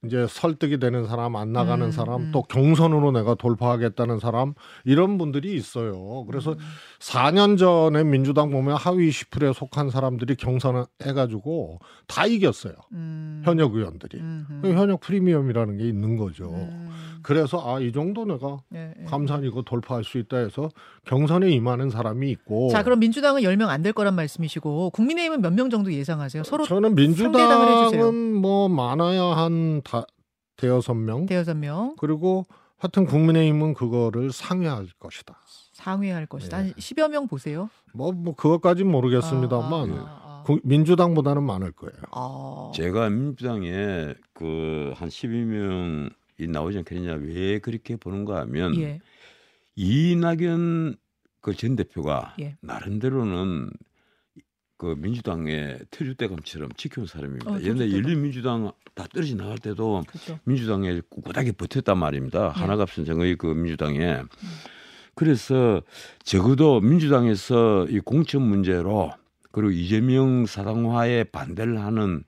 [0.05, 2.31] 이제 설득이 되는 사람, 안 나가는 음, 사람, 음.
[2.33, 6.25] 또 경선으로 내가 돌파하겠다는 사람 이런 분들이 있어요.
[6.25, 6.57] 그래서 음.
[6.99, 12.73] 4년 전에 민주당 보면 하위 20%에 속한 사람들이 경선을 해가지고 다 이겼어요.
[12.91, 13.41] 음.
[13.45, 14.17] 현역 의원들이.
[14.19, 16.49] 음, 그 현역 프리미엄이라는 게 있는 거죠.
[16.49, 16.89] 음.
[17.21, 19.05] 그래서 아 이 정도 내가 예, 예.
[19.05, 20.69] 감산이고 돌파할 수 있다 해서
[21.05, 25.69] 경선에 임하는 사람이 있고 자, 그럼 민주당은 10명 안 될 거란 말씀이시고 국민의힘은 몇 명
[25.69, 26.43] 정도 예상하세요?
[26.43, 26.95] 서로 저는.
[26.95, 29.92] 민주당은 뭐 많아야 한 다,
[30.57, 32.45] 대여섯 명 대여섯 명 그리고
[32.77, 35.37] 하여튼 국민의힘은 그거를 상회할 것이다.
[35.71, 36.57] 상회할 것이다.
[36.59, 36.61] 예.
[36.67, 37.69] 한 10여 명 보세요.
[37.93, 40.43] 뭐, 뭐 그것까진 모르겠습니다만 아, 아, 아.
[40.45, 41.95] 구- 민주당보다는 많을 거예요.
[42.11, 42.71] 아.
[42.75, 48.99] 제가 민주당에 그 한 12명이 나오지 않겠느냐 왜 그렇게 보는가 하면 예.
[49.75, 50.95] 이낙연
[51.41, 52.55] 그 전 대표가 예.
[52.61, 53.69] 나름대로는
[54.83, 57.49] 그 민주당의 터줏대감처럼 지켜온 사람입니다.
[57.49, 57.91] 어, 터줏대감.
[57.93, 60.39] 열린민주당 다 떨어져 나갈 때도 그렇죠.
[60.43, 62.51] 민주당에 꿋꿋하게 버텼단 말입니다.
[62.53, 62.59] 네.
[62.59, 64.23] 하나갑선 정의 그 민주당에.
[65.15, 65.81] 그래서
[66.23, 69.13] 적어도 민주당에서 이 공천 문제로
[69.53, 72.25] 그리고 이재명 사당화에 반대를 하는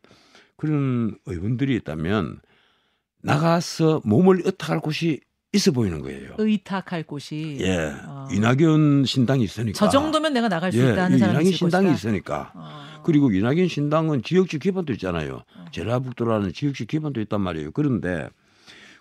[0.56, 2.40] 그런 의원들이 있다면
[3.22, 5.20] 나가서 몸을 어탁할 곳이
[5.56, 6.36] 있어 보이는 거예요.
[6.38, 8.28] 의탁할 곳이 예, 아.
[8.32, 9.78] 이낙연 신당이 있으니까.
[9.78, 12.10] 저 정도면 내가 나갈 수 예, 있다는 이 사람이 이낙연 신당이 것이다.
[12.10, 12.52] 있으니까.
[12.54, 13.02] 아.
[13.04, 15.44] 그리고 이낙연 신당은 지역주 기반도 있잖아요.
[15.58, 15.66] 어.
[15.72, 17.72] 전라북도라는 지역주 기반도 있단 말이에요.
[17.72, 18.28] 그런데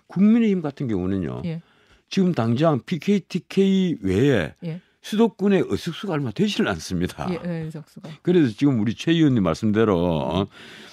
[0.07, 1.41] 국민의힘 같은 경우는요.
[1.45, 1.61] 예.
[2.09, 4.81] 지금 당장 PKTK 외에 예.
[5.01, 7.27] 수도권의 의석수가 얼마 되지를 않습니다.
[7.29, 8.09] 예, 예, 석수가.
[8.21, 10.45] 그래서 지금 우리 최 의원님 말씀대로 어,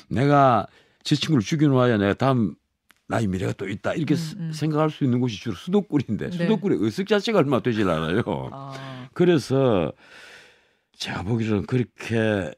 [0.09, 0.67] 내가
[1.03, 2.55] 제 친구를 죽여놓아야 내가 다음
[3.13, 4.53] 나의 미래가 또 있다 이렇게 음, 음.
[4.53, 6.37] 생각할 수 있는 곳이 주로 수도권인데 네.
[6.37, 8.23] 수도권의 의석 자체가 얼마 되질 않아요.
[8.51, 9.09] 아.
[9.13, 9.93] 그래서
[10.97, 12.51] 제가 보기로는 그렇게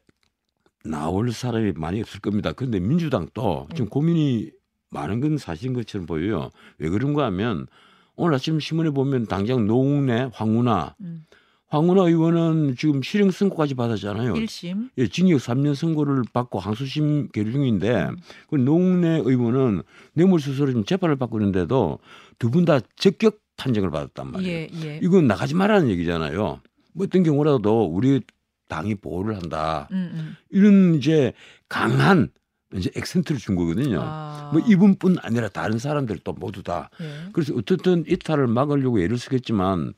[0.85, 2.53] 나올 사람이 많이 없을 겁니다.
[2.53, 3.75] 그런데 민주당도 네.
[3.75, 4.51] 지금 고민이
[4.91, 6.51] 많은 건 사실인 것처럼 보여요.
[6.77, 7.67] 왜 그런가 하면
[8.15, 11.25] 오늘 아침 신문에 보면 당장 노웅래, 황운하, 음.
[11.67, 14.33] 황운하 의원은 지금 실형 선고까지 받았잖아요.
[14.33, 14.89] 1심.
[14.97, 18.17] 예, 징역 3년 선고를 받고 항소심 계류 중인데 음.
[18.49, 19.81] 그 노웅래 의원은
[20.13, 21.99] 뇌물수수로 지금 재판을 받고 있는데도
[22.37, 24.51] 두 분 다 적격 판정을 받았단 말이에요.
[24.57, 24.99] 예, 예.
[25.01, 26.59] 이건 나가지 말라는 얘기잖아요.
[26.93, 28.21] 뭐 어떤 경우라도 우리
[28.69, 29.87] 당이 보호를 한다.
[29.91, 30.35] 음, 음.
[30.49, 31.33] 이런 이제
[31.69, 32.29] 강한
[32.75, 34.01] 이제 액센트를 준 거거든요.
[34.03, 34.49] 아.
[34.53, 36.89] 뭐 이분뿐 아니라 다른 사람들도 모두 다.
[37.01, 37.29] 예.
[37.33, 39.93] 그래서 어떻든 이탈을 막으려고 애를 쓰겠지만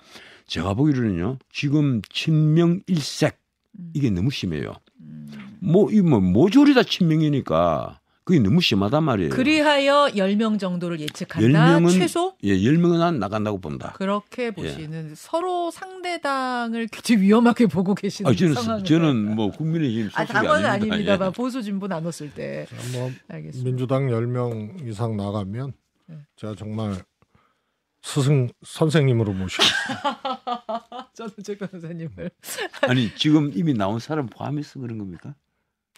[0.48, 1.38] 제가 보기로는요.
[1.52, 3.38] 지금 친명 일색
[3.80, 3.92] 음.
[3.94, 4.74] 이게 너무 심해요.
[5.02, 5.58] 음.
[5.62, 9.30] 뭐이 뭐 모조리 다 친명이니까 그게 너무 심하단 말이에요.
[9.30, 11.48] 그리하여 10명 정도를 예측한다.
[11.80, 13.94] 10명은 최소 예, 10명은 안 나간다고 본다.
[13.96, 20.26] 그렇게 보시는 서로 상대당을 굉장히 위험하게 보고 계시는 아, 저는 상황을 저는 뭐 국민의힘 아,
[20.26, 20.96] 소속이 당원은 아닙니다.
[20.96, 21.32] 아닙니다만 예.
[21.32, 23.66] 보수 진보 나눴을 때 뭐 알겠습니다.
[23.70, 25.72] 민주당 10명 이상 나가면
[26.08, 26.16] 네.
[26.36, 26.96] 제가 정말
[28.08, 31.10] 스승 선생님으로 모시겠습니다.
[31.14, 32.32] 저는 제 변호사님을
[32.84, 35.36] 아니 지금 이미 나온 사람 포함해서 그런 겁니까?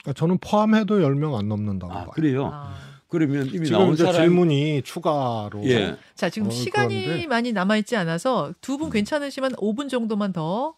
[0.02, 2.10] 그러니까 저는 포함해도 10명 안 넘는다고 아 봐요.
[2.14, 2.50] 그래요?
[2.52, 2.74] 아.
[3.10, 5.98] 그러면 이미 지금 나온 이제 사람 질문이 추가로 예.
[6.16, 8.92] 자 지금 어, 시간이 그런데- 많이 남아 있지 않아서 두분 음.
[8.92, 10.76] 괜찮으시면 5분 정도만 더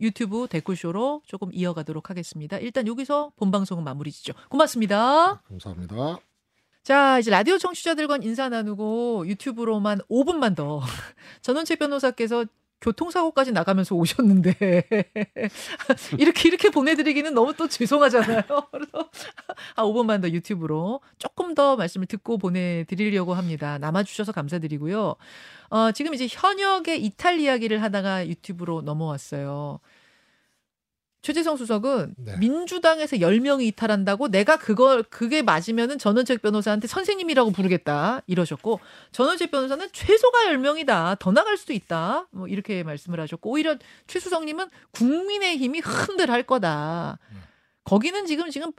[0.00, 2.56] 유튜브 댓글쇼로 조금 이어가도록 하겠습니다.
[2.58, 4.32] 일단 여기서 본 방송은 마무리 짓죠.
[4.48, 5.42] 고맙습니다.
[5.48, 6.18] 감사합니다.
[6.88, 10.80] 자, 이제 라디오 청취자들과 인사 나누고 유튜브로만 5분만 더.
[11.42, 12.46] 전원채 변호사께서
[12.80, 14.54] 교통사고까지 나가면서 오셨는데
[16.18, 18.40] 이렇게 이렇게 보내드리기는 너무 또 죄송하잖아요.
[18.72, 19.10] 그래서
[19.76, 23.76] 아 5분만 더 유튜브로 조금 더 말씀을 듣고 보내드리려고 합니다.
[23.76, 25.16] 남아주셔서 감사드리고요.
[25.68, 29.80] 어, 지금 이제 현역의 이탈 이야기를 하다가 유튜브로 넘어왔어요.
[31.28, 32.38] 최재성 수석은 네.
[32.38, 38.80] 민주당에서 10명이 이탈한다고 내가 그걸 그게 맞으면은 전원책 변호사한테 선생님이라고 부르겠다 이러셨고
[39.12, 41.18] 전원책 변호사는 최소가 10명이다.
[41.18, 42.28] 더 나갈 수도 있다.
[42.30, 47.18] 뭐 이렇게 말씀을 하셨고 오히려 최수성님은 국민의 힘이 흔들할 거다.
[47.84, 48.72] 거기는 지금 지금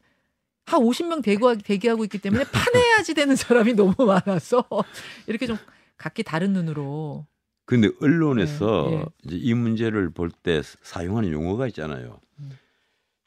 [0.65, 4.65] 한 50명 대기, 대기하고 있기 때문에 파내야지 되는 사람이 너무 많아서
[5.27, 5.55] 이렇게 좀
[5.97, 7.27] 각기 다른 눈으로
[7.65, 9.05] 근데 언론에서 네, 예.
[9.25, 12.19] 이제 이 문제를 볼 때 사용하는 용어가 있잖아요.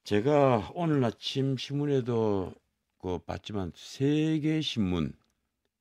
[0.02, 0.04] 음.
[0.04, 2.52] 제가 오늘 아침 신문에도
[3.00, 5.12] 그 봤지만 세계 신문,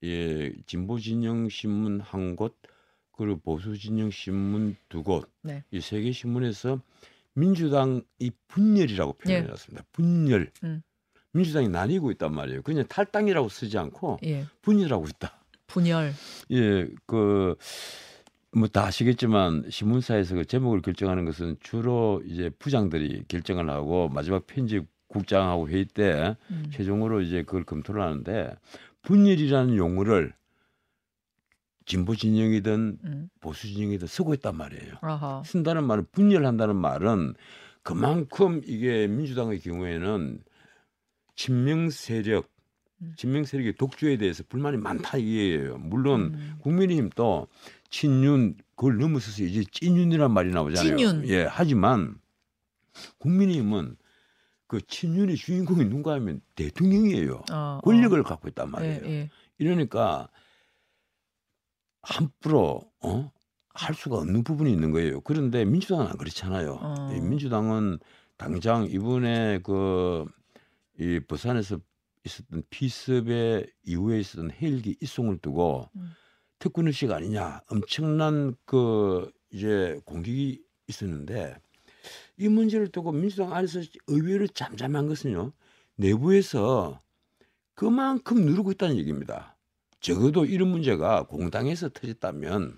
[0.03, 2.57] 예, 진보 진영 신문 한 곳,
[3.11, 5.63] 그리고 보수 진영 신문 두 곳, 네.
[5.71, 6.81] 이 세계 신문에서
[7.33, 9.85] 민주당이 분열이라고 표현해놨습니다.
[9.91, 10.51] 분열.
[10.63, 10.81] 음.
[11.33, 12.61] 민주당이 나뉘고 있단 말이에요.
[12.61, 15.39] 그냥 탈당이라고 쓰지 않고 예 분열하고 있다.
[15.67, 16.13] 분열
[16.51, 17.55] 예, 그,
[18.53, 24.85] 뭐 다 아시겠지만 신문사에서 그 제목을 결정하는 것은 주로 이제 부장들이 결정을 하고 마지막 편집
[25.07, 26.65] 국장하고 회의 때 음.
[26.71, 28.55] 최종으로 이제 그걸 검토를 하는데
[29.03, 30.33] 분열이라는 용어를
[31.85, 33.29] 진보 진영이든 음.
[33.39, 34.95] 보수 진영이든 쓰고 있단 말이에요.
[35.01, 37.33] 아하 쓴다는 말은 분열한다는 말은
[37.83, 40.39] 그만큼 이게 민주당의 경우에는
[41.35, 42.49] 친명 세력,
[43.01, 43.13] 음.
[43.17, 45.77] 친명 세력의 독주에 대해서 불만이 많다 이게예요.
[45.79, 46.55] 물론 음.
[46.61, 47.47] 국민의힘도
[47.91, 50.97] 친윤 그걸 넘어서서 이제 찐윤이란 말이 나오잖아요.
[50.97, 51.27] 찐윤.
[51.27, 52.15] 예, 하지만
[53.19, 53.95] 국민의힘은
[54.67, 57.43] 그 친윤의 주인공이 누가 하면 대통령이에요.
[57.51, 58.71] 어, 권력을 갖고 있단 어.
[58.71, 59.01] 말이에요.
[59.05, 59.29] 예, 예.
[59.59, 60.29] 이러니까
[62.01, 63.31] 함부로 어?
[63.73, 65.21] 할 수가 없는 부분이 있는 거예요.
[65.21, 66.79] 그런데 민주당은 안 그렇잖아요.
[66.81, 67.13] 어.
[67.15, 67.99] 이 민주당은
[68.37, 70.25] 당장 이번에 그
[71.01, 71.79] 이 부산에서
[72.23, 76.11] 있었던 피습의 이후에 있었던 헬기 이송을 두고 음.
[76.61, 81.57] 특권 의식 아니냐 엄청난 그 이제 공격이 있었는데
[82.37, 85.51] 이 문제를 두고 민주당 안에서 의외로 잠잠한 것은요
[85.95, 87.01] 내부에서
[87.73, 89.55] 그만큼 누르고 있다는 얘기입니다.
[89.99, 92.77] 적어도 이런 문제가 공당에서 터졌다면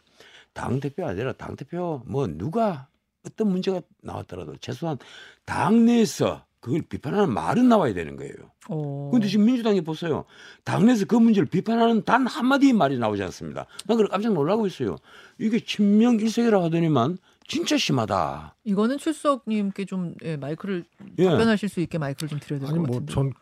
[0.54, 2.88] 당 대표 아니라 당 대표 뭐 누가
[3.26, 4.98] 어떤 문제가 나왔더라도 최소한
[5.46, 8.34] 당내에서 그걸 비판하는 말은 나와야 되는 거예요.
[8.70, 9.12] 오.
[9.12, 10.24] 근데 지금 민주당이 보세요.
[10.64, 13.66] 당내에서 그 문제를 비판하는 단 한마디의 말이 나오지 않습니다.
[13.86, 14.96] 난 그래 깜짝 놀라고 있어요.
[15.38, 18.56] 이게 친명 일색이라고 하더니만 진짜 심하다.
[18.64, 20.86] 이거는 출석님께 좀 예, 마이크를
[21.20, 21.26] 예.
[21.26, 23.14] 답변하실 수 있게 마이크를 좀 드려야 될것 아니 같은데.
[23.14, 23.34] 뭐전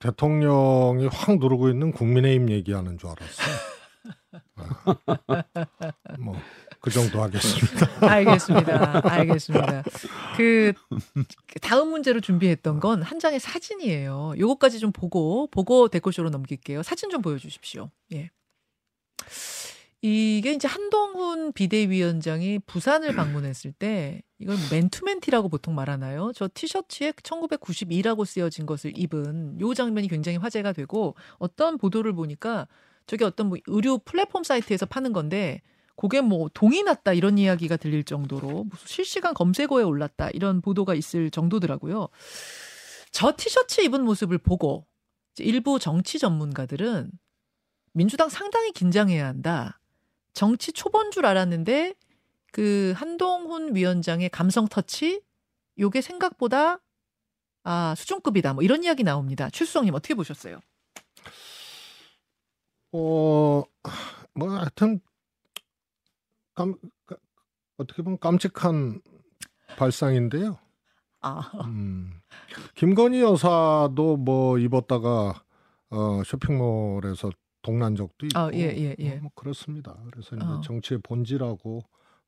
[0.00, 3.56] 대통령이 확 누르고 있는 국민의힘 얘기하는 줄 알았어요.
[6.18, 6.34] 뭐
[6.80, 7.88] 그 정도 하겠습니다.
[8.08, 9.00] 알겠습니다.
[9.04, 9.82] 알겠습니다.
[10.36, 10.72] 그
[11.60, 14.34] 다음 문제로 준비했던 건 한 장의 사진이에요.
[14.38, 16.82] 요거까지 좀 보고 보고 댓글쇼로 넘길게요.
[16.82, 17.90] 사진 좀 보여주십시오.
[18.12, 18.30] 예.
[20.00, 26.30] 이게 이제 한동훈 비대위원장이 부산을 방문했을 때 이걸 맨투맨티라고 보통 말하나요?
[26.36, 32.68] 저 티셔츠에 1992라고 쓰여진 것을 입은 요 장면이 굉장히 화제가 되고 어떤 보도를 보니까
[33.08, 35.62] 저게 어떤 뭐 의료 플랫폼 사이트에서 파는 건데
[35.98, 41.30] 그게 뭐 동이 났다 이런 이야기가 들릴 정도로 무슨 실시간 검색어에 올랐다 이런 보도가 있을
[41.30, 42.08] 정도더라고요.
[43.10, 44.86] 저 티셔츠 입은 모습을 보고
[45.38, 47.10] 일부 정치 전문가들은
[47.92, 49.80] 민주당 상당히 긴장해야 한다.
[50.34, 51.94] 정치 초본 줄 알았는데
[52.52, 55.20] 그 한동훈 위원장의 감성 터치
[55.80, 56.80] 요게 생각보다
[57.64, 59.50] 아 수준급이다 뭐 이런 이야기 나옵니다.
[59.50, 60.60] 최수성님 어떻게 보셨어요?
[62.92, 63.64] 어,
[64.34, 65.00] 뭐 하여튼
[66.58, 66.74] 깜,
[67.06, 67.16] 까-
[67.76, 69.00] 어떻게 보면 깜찍한
[69.76, 70.58] 발상인데요.
[71.20, 72.12] 아 음,
[72.74, 75.42] 김건희 여사도 뭐 입었다가
[75.90, 77.30] 어, 쇼핑몰에서
[77.62, 79.16] 동난 적도 있고, 아, 예, 예, 예.
[79.16, 79.96] 어, 뭐 그렇습니다.
[80.10, 80.60] 그래서 이제 어.
[80.60, 81.80] 정치의 본질하고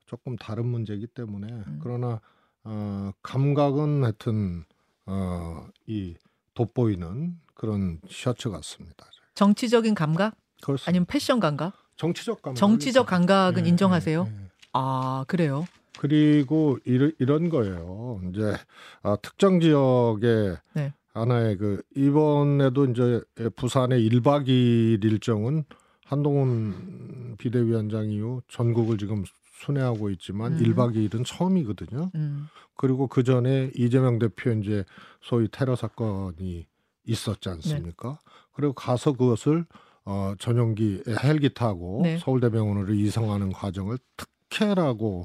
[0.07, 1.79] 조금 다른 문제이기 때문에 음.
[1.83, 2.21] 그러나
[2.65, 4.65] 어, 감각은 하여튼
[5.07, 6.15] 어, 이
[6.55, 9.07] 돋보이는 그런 셔츠 같습니다.
[9.35, 10.89] 정치적인 감각 그렇습니다.
[10.91, 11.75] 아니면 패션 감각?
[12.01, 12.59] 정치적 감각.
[12.59, 14.27] 정치적 감각은 예, 인정하세요?
[14.27, 14.51] 예, 예.
[14.73, 15.67] 아 그래요?
[15.99, 18.23] 그리고 이런, 이런 거예요.
[18.31, 18.55] 이제
[19.03, 20.95] 아, 특정 지역에 네.
[21.13, 23.21] 하나의 그 이번에도 이제
[23.57, 25.65] 부산의 1박 2일 일정은
[26.07, 29.25] 한동훈 비대위원장 이후 전국을 지금
[29.59, 30.59] 순회하고 있지만 음.
[30.59, 32.13] 일 1박 2일은 처음이거든요.
[32.15, 32.47] 음.
[32.77, 34.87] 그리고 그 전에 이재명 대표 이제
[35.21, 36.67] 소위 테러 사건이
[37.05, 38.09] 있었지 않습니까?
[38.09, 38.31] 네.
[38.55, 39.67] 그리고 가서 그것을
[40.11, 42.19] 어 전용기 헬기 타고 네.
[42.19, 45.25] 서울대병원으로 이송하는 과정을 특혜라고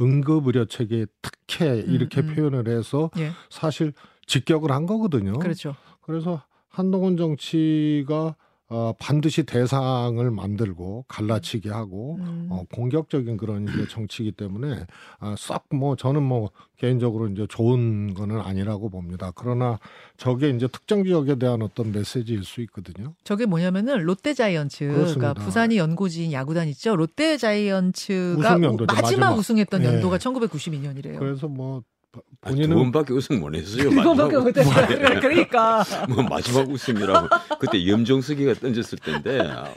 [0.00, 2.34] 응급 의료 체계 특혜 이렇게 음.
[2.34, 3.32] 표현을 해서 예.
[3.50, 3.92] 사실
[4.26, 5.38] 직격을 한 거거든요.
[5.38, 5.76] 그렇죠.
[6.00, 8.36] 그래서 한동훈 정치가
[8.68, 12.48] 어, 반드시 대상을 만들고 갈라치게 하고 음.
[12.50, 14.86] 어, 공격적인 그런 이제 정치이기 때문에
[15.20, 19.30] 아, 썩뭐 저는 뭐 개인적으로 이제 좋은 거는 아니라고 봅니다.
[19.36, 19.78] 그러나
[20.16, 23.14] 저게 이제 특정 지역에 대한 어떤 메시지일 수 있거든요.
[23.22, 24.88] 저게 뭐냐면은 롯데자이언츠.
[24.88, 26.96] 그러니까 부산이 연고지인 야구단 있죠.
[26.96, 29.38] 롯데자이언츠가 우승 연도죠, 마지막, 마지막.
[29.38, 29.86] 우승했던 예.
[29.86, 31.18] 연도가 1992년이래요.
[31.18, 31.82] 그래서 뭐
[32.40, 33.90] 본인은 번밖에 우승 못 했어요.
[33.90, 35.20] 그거밖에 마지막 못했어요.
[35.20, 39.72] 그러니까 뭐 마지막 우승이라고 그때 염정석이가 던졌을 때인데 아,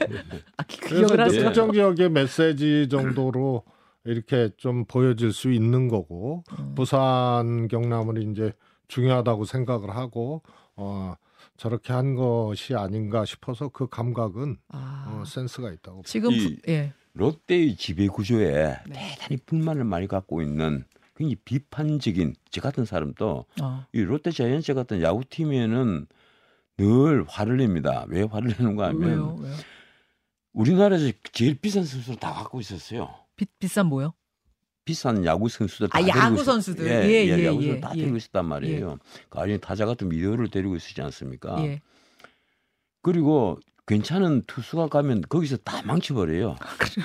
[0.56, 1.42] 아, 기- 그래서 기억을 하세요.
[1.44, 3.64] 특정 지역의 메시지 정도로
[4.04, 6.74] 이렇게 좀 보여질 수 있는 거고 음.
[6.74, 8.52] 부산 경남은 이제
[8.88, 10.42] 중요하다고 생각을 하고
[10.76, 11.14] 어
[11.56, 16.02] 저렇게 한 것이 아닌가 싶어서 그 감각은 아, 어, 센스가 있다고.
[16.06, 16.30] 지금
[16.68, 16.92] 예.
[17.12, 19.14] 롯데의 지배 구조에 네.
[19.16, 20.84] 대단히 불만을 많이 갖고 있는
[21.20, 23.86] 굉장히 비판적인 저 같은 사람도 어.
[23.92, 26.06] 이 롯데 자이언츠 같은 야구팀에는
[26.78, 28.06] 늘 화를 냅니다.
[28.08, 29.36] 왜 화를 내는가 하면 왜요?
[29.38, 29.54] 왜요?
[30.54, 33.14] 우리나라에서 제일 비싼 선수를 다 갖고 있었어요.
[33.36, 34.14] 비, 비싼 뭐요?
[34.86, 36.86] 비싼 야구 선수들 다 아, 야구 선수들.
[36.86, 38.00] 예, 예, 예, 예, 야구 예, 선수 다 예.
[38.00, 38.98] 데리고 있었단 말이에요.
[39.28, 41.62] 가령 타자 같은 미더를 데리고 있었지 않습니까?
[41.64, 41.82] 예.
[43.02, 46.54] 그리고 괜찮은 투수가 가면 거기서 다 망쳐버려요.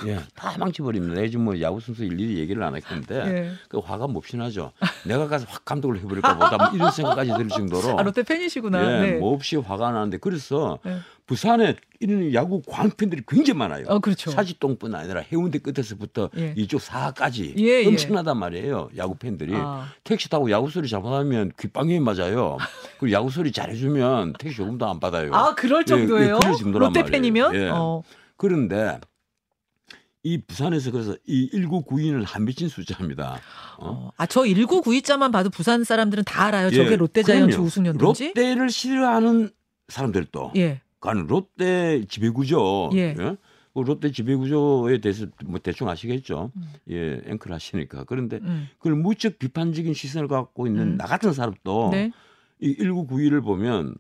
[0.06, 1.16] 예, 다 망쳐버립니다.
[1.16, 3.52] 내가 지금 뭐 야구 선수 일일이 얘기를 안 했는데 예.
[3.70, 4.72] 그 화가 몹시 나죠.
[5.04, 8.84] 내가 가서 확 감독을 해버릴까 보다 뭐 이런 생각까지 들 정도로 아, 롯데 팬이시구나.
[8.84, 9.12] 예, 네.
[9.18, 11.00] 몹시 화가 나는데 그래서 네.
[11.26, 13.86] 부산에 이런 야구 광팬들이 굉장히 많아요.
[13.88, 14.30] 어, 그렇죠.
[14.30, 16.54] 사지동뿐 아니라 해운대 끝에서부터 예.
[16.56, 17.88] 이쪽 사하까지 예, 예.
[17.88, 18.90] 엄청나단 말이에요.
[18.98, 19.88] 야구 팬들이 아.
[20.04, 22.58] 택시 타고 야구 소리 잘못하면 귓방에 맞아요.
[23.00, 25.34] 그리고 야구 소리 잘해주면 택시 요금도 안 받아요.
[25.34, 26.40] 아, 그럴 예, 정도예요?
[26.44, 27.04] 예, 롯데.
[27.06, 27.56] 팬이면?
[27.56, 27.70] 예.
[27.70, 28.04] 어.
[28.38, 29.00] 그런데
[30.22, 33.40] 이 부산에서 그래서 이 1992는 한 미친 숫자입니다.
[33.78, 33.88] 어?
[33.90, 34.12] 어.
[34.18, 36.70] 아, 저 1992자만 봐도 부산 사람들은 다 알아요.
[36.70, 37.68] 저게 예, 롯데 자이언츠 그럼요.
[37.68, 38.28] 우승 연도인지?
[38.36, 39.50] 롯데를 싫어하는
[39.88, 40.82] 사람들도 예.
[41.00, 43.14] 가는 롯데 지배구조, 예.
[43.14, 43.36] 그
[43.82, 46.52] 롯데 지배구조에 대해서 뭐 대충 아시겠죠.
[46.56, 46.74] 음.
[46.90, 48.06] 예, 앵커를 하시니까.
[48.06, 48.70] 그런데 음.
[48.78, 50.98] 그걸 무척 비판적인 시선을 갖고 있는 음.
[50.98, 52.12] 나 같은 사람도 네.
[52.60, 53.96] 이 1992를 보면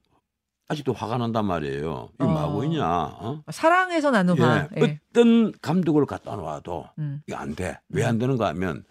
[0.67, 2.09] 아직도 화가 난단 말이에요.
[2.15, 2.27] 이거 어.
[2.27, 3.43] 뭐하고 있냐 어?
[3.51, 4.67] 사랑에서 나는 화.
[4.77, 4.99] 예, 예.
[5.11, 7.21] 어떤 감독을 갖다 놓아도 음.
[7.27, 7.77] 이거 안 돼.
[7.89, 8.83] 왜 안 되는가 하면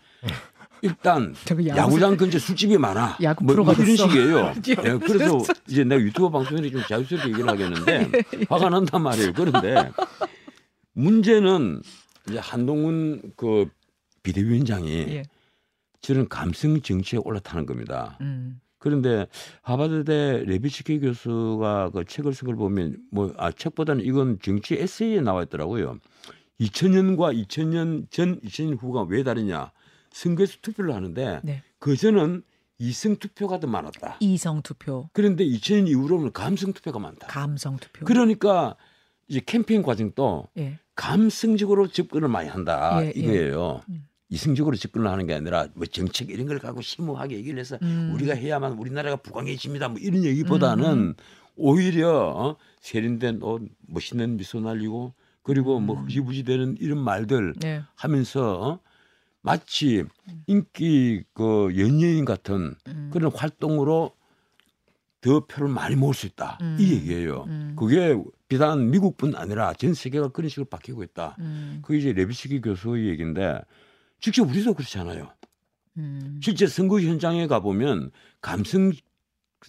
[0.84, 3.18] 일단 야구 야구장 근처 술집이 많아.
[3.22, 3.96] 야구 뭐, 뭐 이런.
[3.96, 4.52] 식이에요.
[4.68, 9.32] 예, 예, 그래서 이제 내가 유튜브 방송에 좀 자유스럽게 얘기를 하겠는데 예, 화가 난단 말이에요.
[9.34, 9.90] 그런데
[10.92, 11.82] 문제는
[12.28, 13.66] 이제 한동훈 그
[14.22, 15.22] 비대위원장이 예.
[16.00, 18.18] 저는 감성 정치에 올라타는 겁니다.
[18.20, 18.60] 음.
[18.78, 19.26] 그런데
[19.62, 25.42] 하버드대 레비츠키 교수가 그 책을 쓴 걸 보면 뭐 아 책보다는 이건 정치 에세이에 나와
[25.44, 25.98] 있더라고요.
[26.60, 29.72] 2000년과 2000년 전 2000년 후가 왜 다르냐?
[30.14, 31.62] 선거에서 투표를 하는데 네.
[31.78, 32.42] 그 전은
[32.78, 34.16] 이성 투표가 더 많았다.
[34.20, 37.26] 이성 투표, 그런데 2000년 이후로는 감성 투표가 많다.
[37.26, 38.04] 감성 투표.
[38.04, 38.76] 그러니까
[39.28, 40.78] 이제 캠페인 과정도 예.
[40.94, 43.12] 감성적으로 접근을 많이 한다 예, 예.
[43.14, 43.82] 이거예요.
[43.88, 44.06] 음.
[44.28, 48.12] 이성적으로 접근을 하는 게 아니라 뭐 정책 이런 걸 갖고 심오하게 얘기를 해서 음.
[48.14, 49.88] 우리가 해야만 우리나라가 부강해집니다.
[49.88, 51.14] 뭐 이런 얘기보다는 음.
[51.56, 52.56] 오히려 어?
[52.80, 56.04] 세련된 옷, 멋있는 미소 날리고 그리고 뭐 음.
[56.04, 57.82] 흐지부지 되는 이런 말들 네.
[57.94, 58.80] 하면서 어?
[59.44, 60.04] 마치
[60.46, 63.10] 인기 그 연예인 같은 음.
[63.12, 64.16] 그런 활동으로
[65.20, 66.58] 더 표를 많이 모을 수 있다.
[66.62, 66.78] 음.
[66.80, 67.44] 이 얘기예요.
[67.46, 67.76] 음.
[67.78, 68.16] 그게
[68.48, 71.36] 비단 미국뿐 아니라 전 세계가 그런 식으로 바뀌고 있다.
[71.40, 71.80] 음.
[71.82, 73.60] 그게 이제 레비스키 교수의 얘기인데
[74.18, 75.30] 직접 우리도 그렇잖아요.
[75.98, 76.40] 음.
[76.42, 78.92] 실제 선거 현장에 가 보면 감성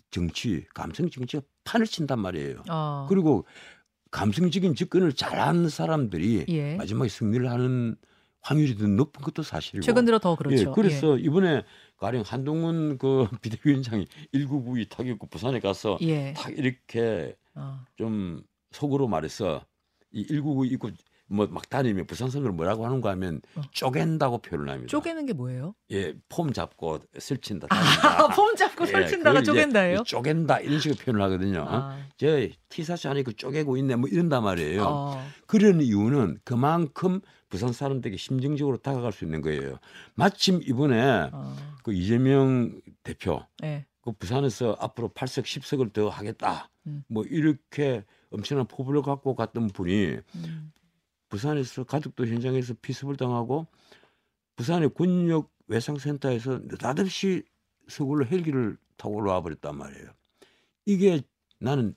[0.09, 2.63] 정치, 감성 정치가 판을 친단 말이에요.
[2.69, 3.07] 어.
[3.09, 3.45] 그리고
[4.11, 6.75] 감성적인 접근을 잘하는 사람들이 예.
[6.77, 7.97] 마지막에 승리를 하는
[8.45, 9.81] 확률이 더 높은 것도 사실이고.
[9.81, 10.69] 최근 들어 더 그렇죠.
[10.69, 11.63] 예, 그래서 이번에
[11.97, 16.30] 가령 한동훈 그 비대위원장이 1992 타격고 부산에 가서 예.
[16.30, 16.34] 예.
[16.38, 17.80] 딱 이렇게 어.
[17.95, 19.65] 좀 속으로 말해서
[20.11, 20.91] 이 199 입고
[21.28, 23.61] 뭐막 다니면 부산 선거를 뭐라고 하는가 하면 어.
[23.72, 24.91] 쪼갠다고 표현을 합니다.
[24.91, 25.74] 쪼개는 게 뭐예요?
[25.89, 27.67] 예, 폼 잡고 설친다.
[27.72, 27.76] 아,
[28.36, 30.03] 폼 잡고 예, 설친다가 이제 쪼갠다예요?
[30.03, 31.61] 쪼갠다 이런 식으로 표현을 하거든요.
[31.61, 31.67] 어?
[31.67, 31.97] 아.
[32.17, 32.28] 저
[32.69, 34.84] 티셔츠 안에 그 쪼개고 있네 뭐 이런단 말이에요.
[34.84, 35.28] 어.
[35.47, 39.77] 그런 이유는 그만큼 부산 사람들에게 심정적으로 다가갈 수 있는 거예요.
[40.15, 41.55] 마침 이번에 어.
[41.83, 43.85] 그 이재명 대표 예.
[44.01, 46.69] 그 부산에서 앞으로 8석 10석을 더 하겠다.
[46.87, 47.03] 음.
[47.07, 50.71] 뭐 이렇게 엄청난 포부를 갖고 갔던 분이 음.
[51.29, 53.67] 부산에서 가족도 현장에서 피습을 당하고
[54.55, 57.43] 부산의 군역 외상센터에서 느닷없이
[57.87, 60.09] 서울로 헬기를 타고 올라와 버렸단 말이에요.
[60.85, 61.21] 이게
[61.59, 61.95] 나는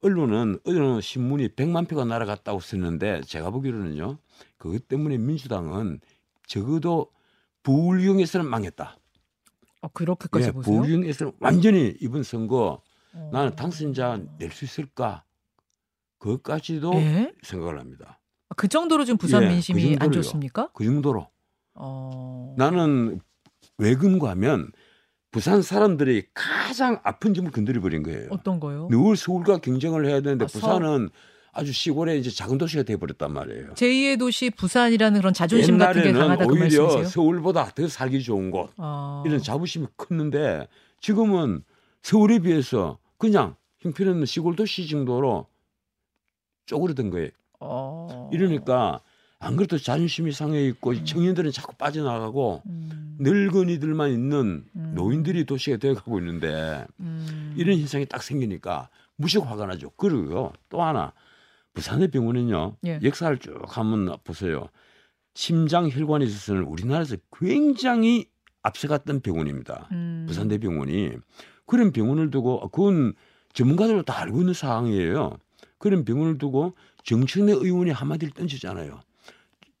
[0.00, 4.18] 언론은 어느 신문이 100만 표가 날아갔다고 썼는데 제가 보기로는요.
[4.56, 6.00] 그것 때문에 민주당은
[6.46, 7.10] 적어도
[7.64, 8.96] 부울경에서는 망했다.
[9.80, 10.74] 어, 그렇게까지 예, 보세요?
[10.80, 12.82] 부울경에서는 완전히 이번 선거
[13.12, 13.30] 어.
[13.32, 15.24] 나는 당선자 낼 수 있을까?
[16.18, 17.32] 그것까지도 예?
[17.42, 18.20] 생각을 합니다.
[18.56, 20.12] 그 정도로 좀 부산 예, 민심이 그 안.
[20.12, 20.70] 좋습니까?
[20.74, 21.28] 그 정도로
[21.74, 22.54] 어.
[22.56, 23.20] 나는
[23.76, 24.70] 왜 그런가 하면
[25.38, 28.26] 부산 사람들이 가장 아픈 점을 건드려 버린 거예요.
[28.30, 28.88] 어떤 거요?
[28.90, 31.10] 늘 서울과 경쟁을 해야 되는데 아, 서- 부산은
[31.52, 33.74] 아주 시골에 이제 작은 도시가 돼 버렸단 말이에요.
[33.74, 37.04] 제2의 도시 부산이라는 그런 자존심 같은 게 옛날에는 강하다 그 오히려 말씀이세요?
[37.04, 39.22] 서울보다 더 살기 좋은 곳 어.
[39.24, 40.66] 이런 자부심이 컸는데
[41.00, 41.62] 지금은
[42.02, 45.46] 서울에 비해서 그냥 형편없는 시골 도시 정도로
[46.66, 47.28] 쪼그러든 거예요.
[47.60, 48.28] 어.
[48.32, 49.00] 이러니까
[49.40, 53.16] 안 그래도 자존심이 상해 있고 청년들은 자꾸 빠져나가고 음.
[53.20, 54.92] 늙은이들만 있는 음.
[54.94, 57.54] 노인들이 도시가 되어가고 있는데 음.
[57.56, 59.90] 이런 현상이 딱 생기니까 무척 화가 나죠.
[59.90, 61.12] 그리고요 또 하나
[61.74, 62.98] 부산의 병원은요 예.
[63.02, 64.68] 역사를 쭉 한번 보세요.
[65.34, 68.26] 심장 혈관에 있어서는 우리나라에서 굉장히
[68.62, 69.88] 앞서갔던 병원입니다.
[69.92, 70.24] 음.
[70.26, 71.12] 부산대병원이
[71.64, 73.14] 그런 병원을 두고 그건
[73.52, 75.38] 전문가들도 다 알고 있는 사항이에요.
[75.78, 76.74] 그런 병원을 두고
[77.04, 79.00] 정청래 의원이 한마디를 던지잖아요.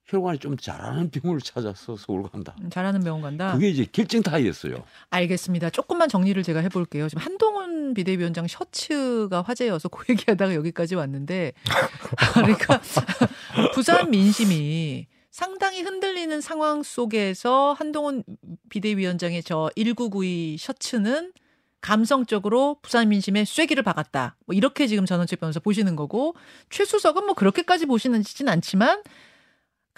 [0.08, 2.56] 혈관이 좀 잘하는 병원을 찾아서 서울 간다.
[2.60, 3.52] 음, 잘하는 병원 간다.
[3.52, 4.82] 그게 이제 결정 타이였어요.
[5.10, 5.70] 알겠습니다.
[5.70, 7.08] 조금만 정리를 제가 해볼게요.
[7.08, 11.52] 지금 한동훈 비대위원장 셔츠가 화제여서 그 얘기하다가 여기까지 왔는데,
[12.34, 12.80] 그러니까
[13.74, 18.24] 부산 민심이 상당히 흔들리는 상황 속에서 한동훈
[18.70, 21.32] 비대위원장의 저 1992 셔츠는
[21.80, 24.36] 감성적으로 부산 민심에 쐐기를 박았다.
[24.46, 26.34] 뭐 이렇게 지금 전원책 변호사 보시는 거고
[26.70, 29.02] 최수석은 뭐 그렇게까지 보시는지는 않지만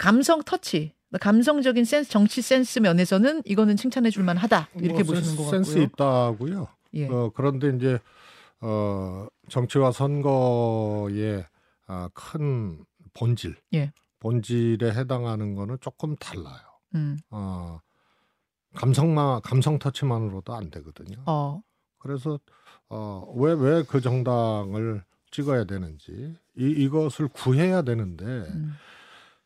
[0.01, 4.69] 감성 터치, 감성적인 센스, 정치 센스 면에서는 이거는 칭찬해 줄 만하다.
[4.77, 5.63] 이렇게 뭐 보시는 것 센스, 같고요.
[5.63, 6.67] 센스 있다고요.
[6.95, 7.07] 예.
[7.07, 7.99] 어, 그런데 이제
[8.61, 11.45] 어, 정치와 선거의
[11.85, 12.83] 아, 큰
[13.13, 13.91] 본질, 예.
[14.19, 16.61] 본질에 해당하는 거는 조금 달라요.
[16.95, 17.17] 음.
[17.29, 17.79] 어,
[18.73, 21.17] 감성만 감성 터치만으로도 안 되거든요.
[21.27, 21.61] 어.
[21.99, 22.39] 그래서
[22.89, 28.73] 어, 왜 왜 그 정당을 찍어야 되는지 이, 이것을 구해야 되는데 음.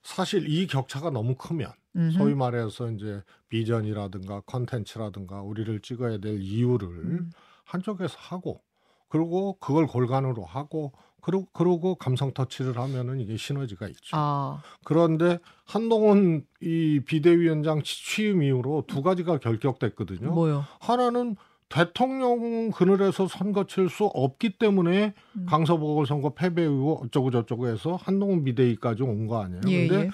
[0.06, 2.12] 사실 이 격차가 너무 크면 음흠.
[2.12, 7.32] 소위 말해서 이제 비전이라든가 컨텐츠라든가 우리를 찍어야 될 이유를 음.
[7.64, 8.62] 한쪽에서 하고
[9.10, 14.12] 그리고 그걸 골간으로 하고 그러, 그러고 감성 터치를 하면은 이게 시너지가 있죠.
[14.16, 14.62] 아.
[14.84, 20.32] 그런데 한동훈 이 비대위원장 취임 이후로 두 가지가 결격됐거든요.
[20.32, 20.66] 뭐요?
[20.80, 21.36] 하나는
[21.70, 25.46] 대통령 그늘에서 선거 칠 수 없기 때문에 음.
[25.48, 29.62] 강서보궐 선거 패배 이후 어쩌고 저쩌고 해서 한동훈 비대위까지 온 거 아니에요.
[29.68, 30.06] 예, 근데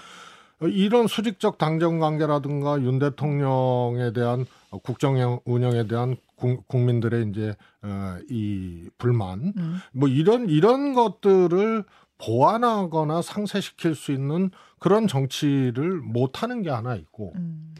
[0.63, 0.69] 예.
[0.69, 4.45] 이런 수직적 당정 관계라든가 윤 대통령에 대한
[4.83, 9.77] 국정 운영에 대한 국- 국민들의 이제 어, 이 불만 음.
[9.91, 11.83] 뭐 이런 이런 것들을
[12.19, 17.73] 보완하거나 상쇄시킬 수 있는 그런 정치를 못 하는 게 하나 있고 음.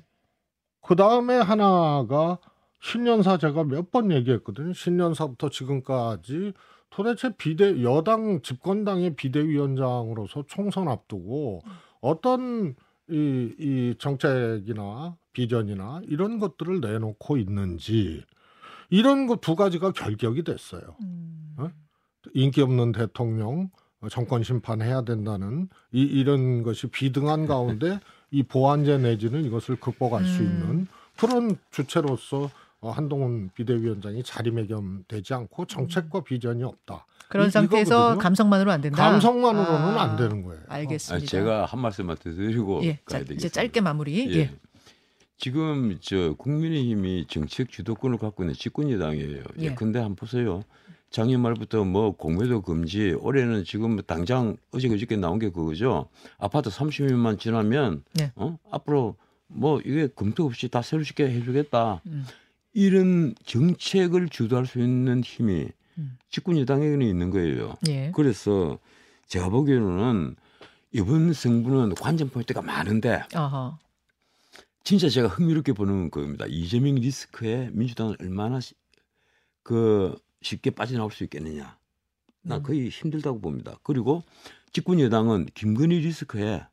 [0.82, 2.40] 그 다음에 하나가
[2.82, 4.74] 신년사 제가 몇 번 얘기했거든요.
[4.74, 6.54] 신년사부터 지금까지
[6.90, 11.62] 도대체 비대 여당 집권당의 비대위원장으로서 총선 앞두고
[12.02, 12.76] 어떤
[13.10, 18.24] 이, 이 정책이나 비전이나 이런 것들을 내놓고 있는지
[18.90, 20.82] 이런 것두 가지가 결격이 됐어요.
[21.02, 21.56] 음.
[21.58, 21.70] 어?
[22.34, 23.70] 인기 없는 대통령
[24.02, 28.00] 어, 정권 심판해야 된다는 이, 이런 것이 비등한 가운데
[28.32, 30.46] 이 보완제 내지는 이것을 극복할 수 음.
[30.46, 32.50] 있는 그런 주체로서 어,
[32.90, 37.06] 한동훈 비대위원장이 자리매김되지 않고 정책과 비전이 없다.
[37.30, 38.20] 그런 이- 상태에서 이거거든요.
[38.24, 38.98] 감성만으로 안 된다.
[39.10, 40.62] 감성만으로는 아, 안 되는 거예요.
[40.68, 41.24] 알겠습니다.
[41.24, 43.34] 아, 제가 한 말씀만 더 드리고 예, 자, 가야 되겠습니다.
[43.36, 44.18] 이제 짧게 마무리.
[44.32, 44.36] 예.
[44.36, 44.52] 예.
[45.38, 49.44] 지금 저 국민의힘이 정책 주도권을 갖고 있는 집권 여당이에요.
[49.60, 49.64] 예.
[49.64, 49.76] 예.
[49.76, 50.64] 근데 한번 보세요.
[51.12, 56.08] 작년 말부터 뭐 공매도 금지, 올해는 지금 당장 어제 그저께 나온 게 그거죠.
[56.38, 58.32] 아파트 30년만 지나면 네.
[58.36, 58.58] 어?
[58.72, 59.18] 앞으로
[59.48, 62.02] 뭐 이게 검토 없이 다 새로 짓게 해주겠다.
[62.08, 62.26] 음.
[62.74, 66.18] 이런 정책을 주도할 수 있는 힘이 음.
[66.30, 67.76] 집권 여당에는 있는 거예요.
[67.90, 68.12] 예.
[68.16, 68.80] 그래서
[69.28, 70.36] 제가 보기에는
[70.94, 73.78] 이번 승부는 관전 포인트가 많은데 아하.
[74.84, 76.46] 진짜 제가 흥미롭게 보는 겁니다.
[76.48, 78.74] 이재명 리스크에 민주당은 얼마나 시-
[79.64, 81.78] 그 쉽게 빠져나올 수 있겠느냐.
[82.44, 82.64] 나 음.
[82.64, 83.76] 거의 힘들다고 봅니다.
[83.84, 84.24] 그리고
[84.74, 86.64] 집권 여당은 김건희 리스크에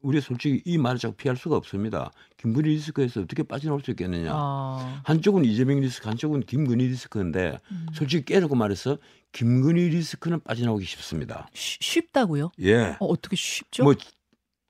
[0.00, 2.12] 우리 솔직히 이 말을 자꾸 피할 수가 없습니다.
[2.36, 4.30] 김건희 리스크에서 어떻게 빠져나올 수 있겠느냐.
[4.32, 5.02] 아.
[5.04, 7.86] 한쪽은 이재명 리스크, 한쪽은 김건희 리스크인데 음.
[7.94, 8.98] 솔직히 깨놓고 말해서
[9.32, 11.48] 김건희 리스크는 빠져나오기 쉽습니다.
[11.52, 12.52] 쉬- 쉽다고요?
[12.60, 12.96] 예.
[13.00, 13.82] 어, 어떻게 쉽죠?
[13.84, 13.94] 뭐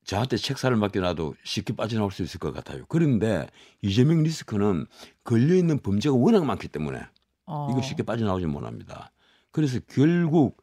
[0.04, 2.84] 저한테 책사를 맡겨놔도 쉽게 빠져나올 수 있을 것 같아요.
[2.88, 3.46] 그런데
[3.82, 4.86] 이재명 리스크는
[5.24, 7.00] 걸려 있는 범죄가 워낙 많기 때문에
[7.44, 7.68] 어.
[7.70, 9.12] 이거 쉽게 빠져나오지 못합니다.
[9.50, 10.62] 그래서 결국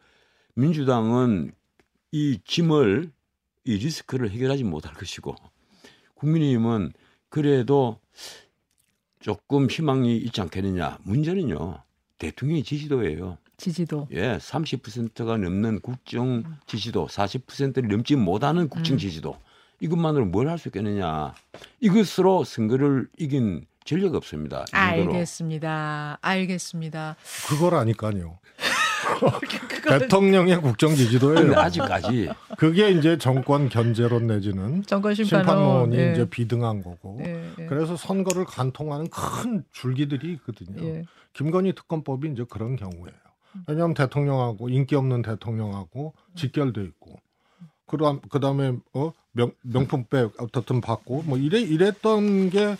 [0.55, 1.51] 민주당은
[2.11, 3.11] 이 짐을
[3.65, 5.35] 이 리스크를 해결하지 못할 것이고
[6.15, 6.93] 국민의힘은
[7.29, 7.99] 그래도
[9.19, 10.99] 조금 희망이 있지 않겠느냐.
[11.03, 11.79] 문제는요.
[12.19, 13.37] 대통령의 지지도예요.
[13.57, 14.07] 지지도.
[14.11, 18.97] 예, 30%가 넘는 국정 지지도, 40%를 넘지 못하는 국정 음.
[18.99, 19.37] 지지도.
[19.79, 21.33] 이것만으로 뭘 할 수 있겠느냐.
[21.79, 24.65] 이것으로 선거를 이긴 전례가 없습니다.
[24.71, 26.19] 알겠습니다.
[26.21, 27.15] 알겠습니다.
[27.49, 28.39] 그거라니까요.
[29.87, 31.57] 대통령의 국정 지지도예요.
[31.57, 35.45] 아직까지 그게 이제 정권 견제론 내지는 정권 심판론.
[35.45, 36.11] 심판론이 예.
[36.13, 37.19] 이제 비등한 거고.
[37.23, 37.65] 예, 예.
[37.67, 40.83] 그래서 선거를 간통하는 큰 줄기들이 있거든요.
[40.83, 41.05] 예.
[41.33, 43.13] 김건희 특검법이 이제 그런 경우예요.
[43.67, 47.19] 왜냐하면 대통령하고 인기 없는 대통령하고 직결돼 있고,
[47.87, 52.75] 그다음 그다음에 어 명, 명품백 어떻든 받고 뭐 이래 이랬던 게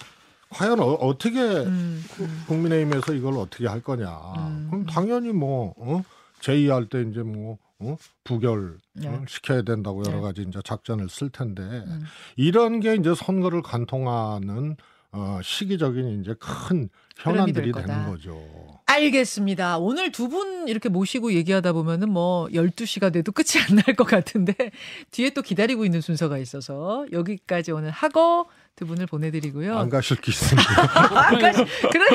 [0.49, 2.43] 과연 어, 떻게 음, 음.
[2.47, 4.09] 국민의힘에서 이걸 어떻게 할 거냐?
[4.37, 4.67] 음.
[4.69, 6.03] 그럼 당연히 뭐 어?
[6.45, 7.97] 제의할 때 이제 뭐 어?
[8.23, 9.07] 부결 네.
[9.07, 9.25] 어?
[9.27, 10.21] 시켜야 된다고 여러 네.
[10.21, 12.03] 가지 이제 작전을 쓸 텐데 음.
[12.35, 14.77] 이런 게 이제 선거를 간통하는
[15.11, 17.71] 어, 시기적인 이제 큰 현안들이.
[17.71, 18.37] 되는 거죠.
[18.85, 19.77] 알겠습니다.
[19.79, 24.53] 오늘 두 분 이렇게 모시고 얘기하다 보면은 뭐 12시가 돼도 끝이 안 날 것 같은데
[25.11, 29.77] 뒤에 또 기다리고 있는 순서가 있어서 여기까지 오늘 하고 두 분을 보내드리고요.
[29.77, 30.69] 안 가실 기 있습니다.
[30.83, 31.51] 아까
[31.91, 32.05] 그래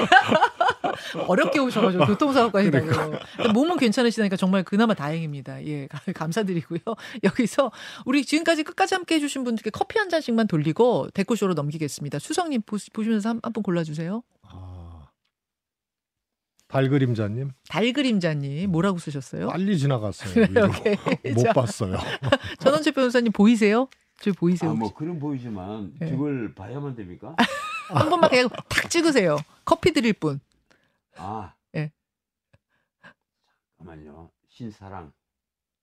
[1.27, 2.97] 어렵게 오셔가지고 교통사고까지 그러니까.
[2.97, 3.53] 당해요.
[3.53, 5.65] 몸은 괜찮으시다니까 정말 그나마 다행입니다.
[5.67, 6.81] 예, 감사드리고요.
[7.25, 7.71] 여기서
[8.05, 12.19] 우리 지금까지 끝까지 함께 해주신 분들께 커피 한 잔씩만 돌리고 데코쇼로 넘기겠습니다.
[12.19, 14.23] 수성님 보, 보시면서 한 분 골라주세요.
[14.43, 15.09] 아,
[16.69, 19.49] 달그림자님 달그림자님 뭐라고 쓰셨어요?
[19.49, 20.47] 빨리 지나갔어요.
[21.35, 21.99] 못 자, 봤어요.
[22.61, 23.89] 전원채 변호사님 보이세요?
[24.21, 24.71] 저 보이세요?
[24.71, 24.93] 아, 뭐?
[24.95, 26.11] 그런 보이지만 네.
[26.11, 27.35] 저걸 봐야만 됩니까?
[27.89, 29.37] 한 번만 그냥 탁 찍으세요.
[29.65, 30.41] 커피 드릴 분.
[31.21, 31.93] 아, 예.
[33.79, 34.31] 잠깐만요.
[34.49, 35.13] 신사랑.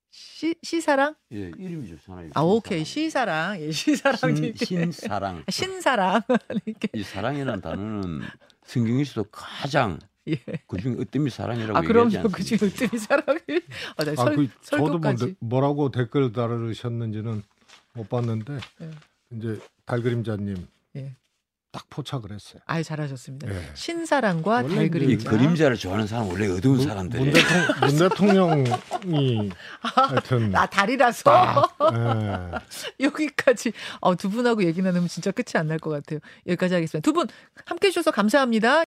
[0.09, 1.15] 시, 시사랑?
[1.33, 2.31] 예, 이름이 좋잖아요.
[2.33, 2.83] 아, 오케이.
[2.83, 3.59] 시사랑.
[3.61, 4.35] 예, 시사랑.
[4.35, 5.43] 신, 신사랑.
[5.49, 6.21] 신사랑.
[6.65, 6.89] 이렇게.
[6.93, 8.21] 이 사랑이라는 단어는
[8.65, 10.35] 성경에서도 가장 예.
[10.67, 12.29] 그중에 어떤 사랑이라고 아, 얘기하지 그럼요.
[12.29, 13.39] 그 지금 으뜸이 사랑이.
[13.95, 15.35] 아, 나 아, 설, 그 저도 뭐, 설교까지.
[15.39, 17.43] 뭐라고 댓글 달으셨는지는
[17.93, 18.91] 못 봤는데 예.
[19.31, 21.15] 이제 달그림자님 예.
[21.77, 22.59] 딱 포착을 했어요.
[22.65, 23.47] 아유, 잘하셨습니다.
[23.53, 23.61] 예.
[23.75, 25.29] 신사랑과 원래 이 달그림자.
[25.29, 28.63] 그림자를 좋아하는 사람 은 원래 어두운 문, 사람들이 문, 대통, 문 대통령
[29.05, 29.49] 이
[29.81, 32.59] 하여튼 나 달이라서 딱 예.
[33.05, 36.19] 여기까지 어, 두 분하고 얘기 나누면 진짜 끝이 안 날 것 같아요.
[36.47, 37.05] 여기까지 하겠습니다.
[37.05, 37.27] 두 분
[37.65, 38.83] 함께 해주셔서 감사합니다.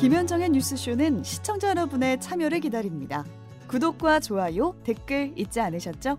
[0.00, 3.24] 김현정의 뉴스쇼는 시청자 여러분의 참여를 기다립니다.
[3.66, 6.18] 구독과 좋아요, 댓글 잊지 않으셨죠?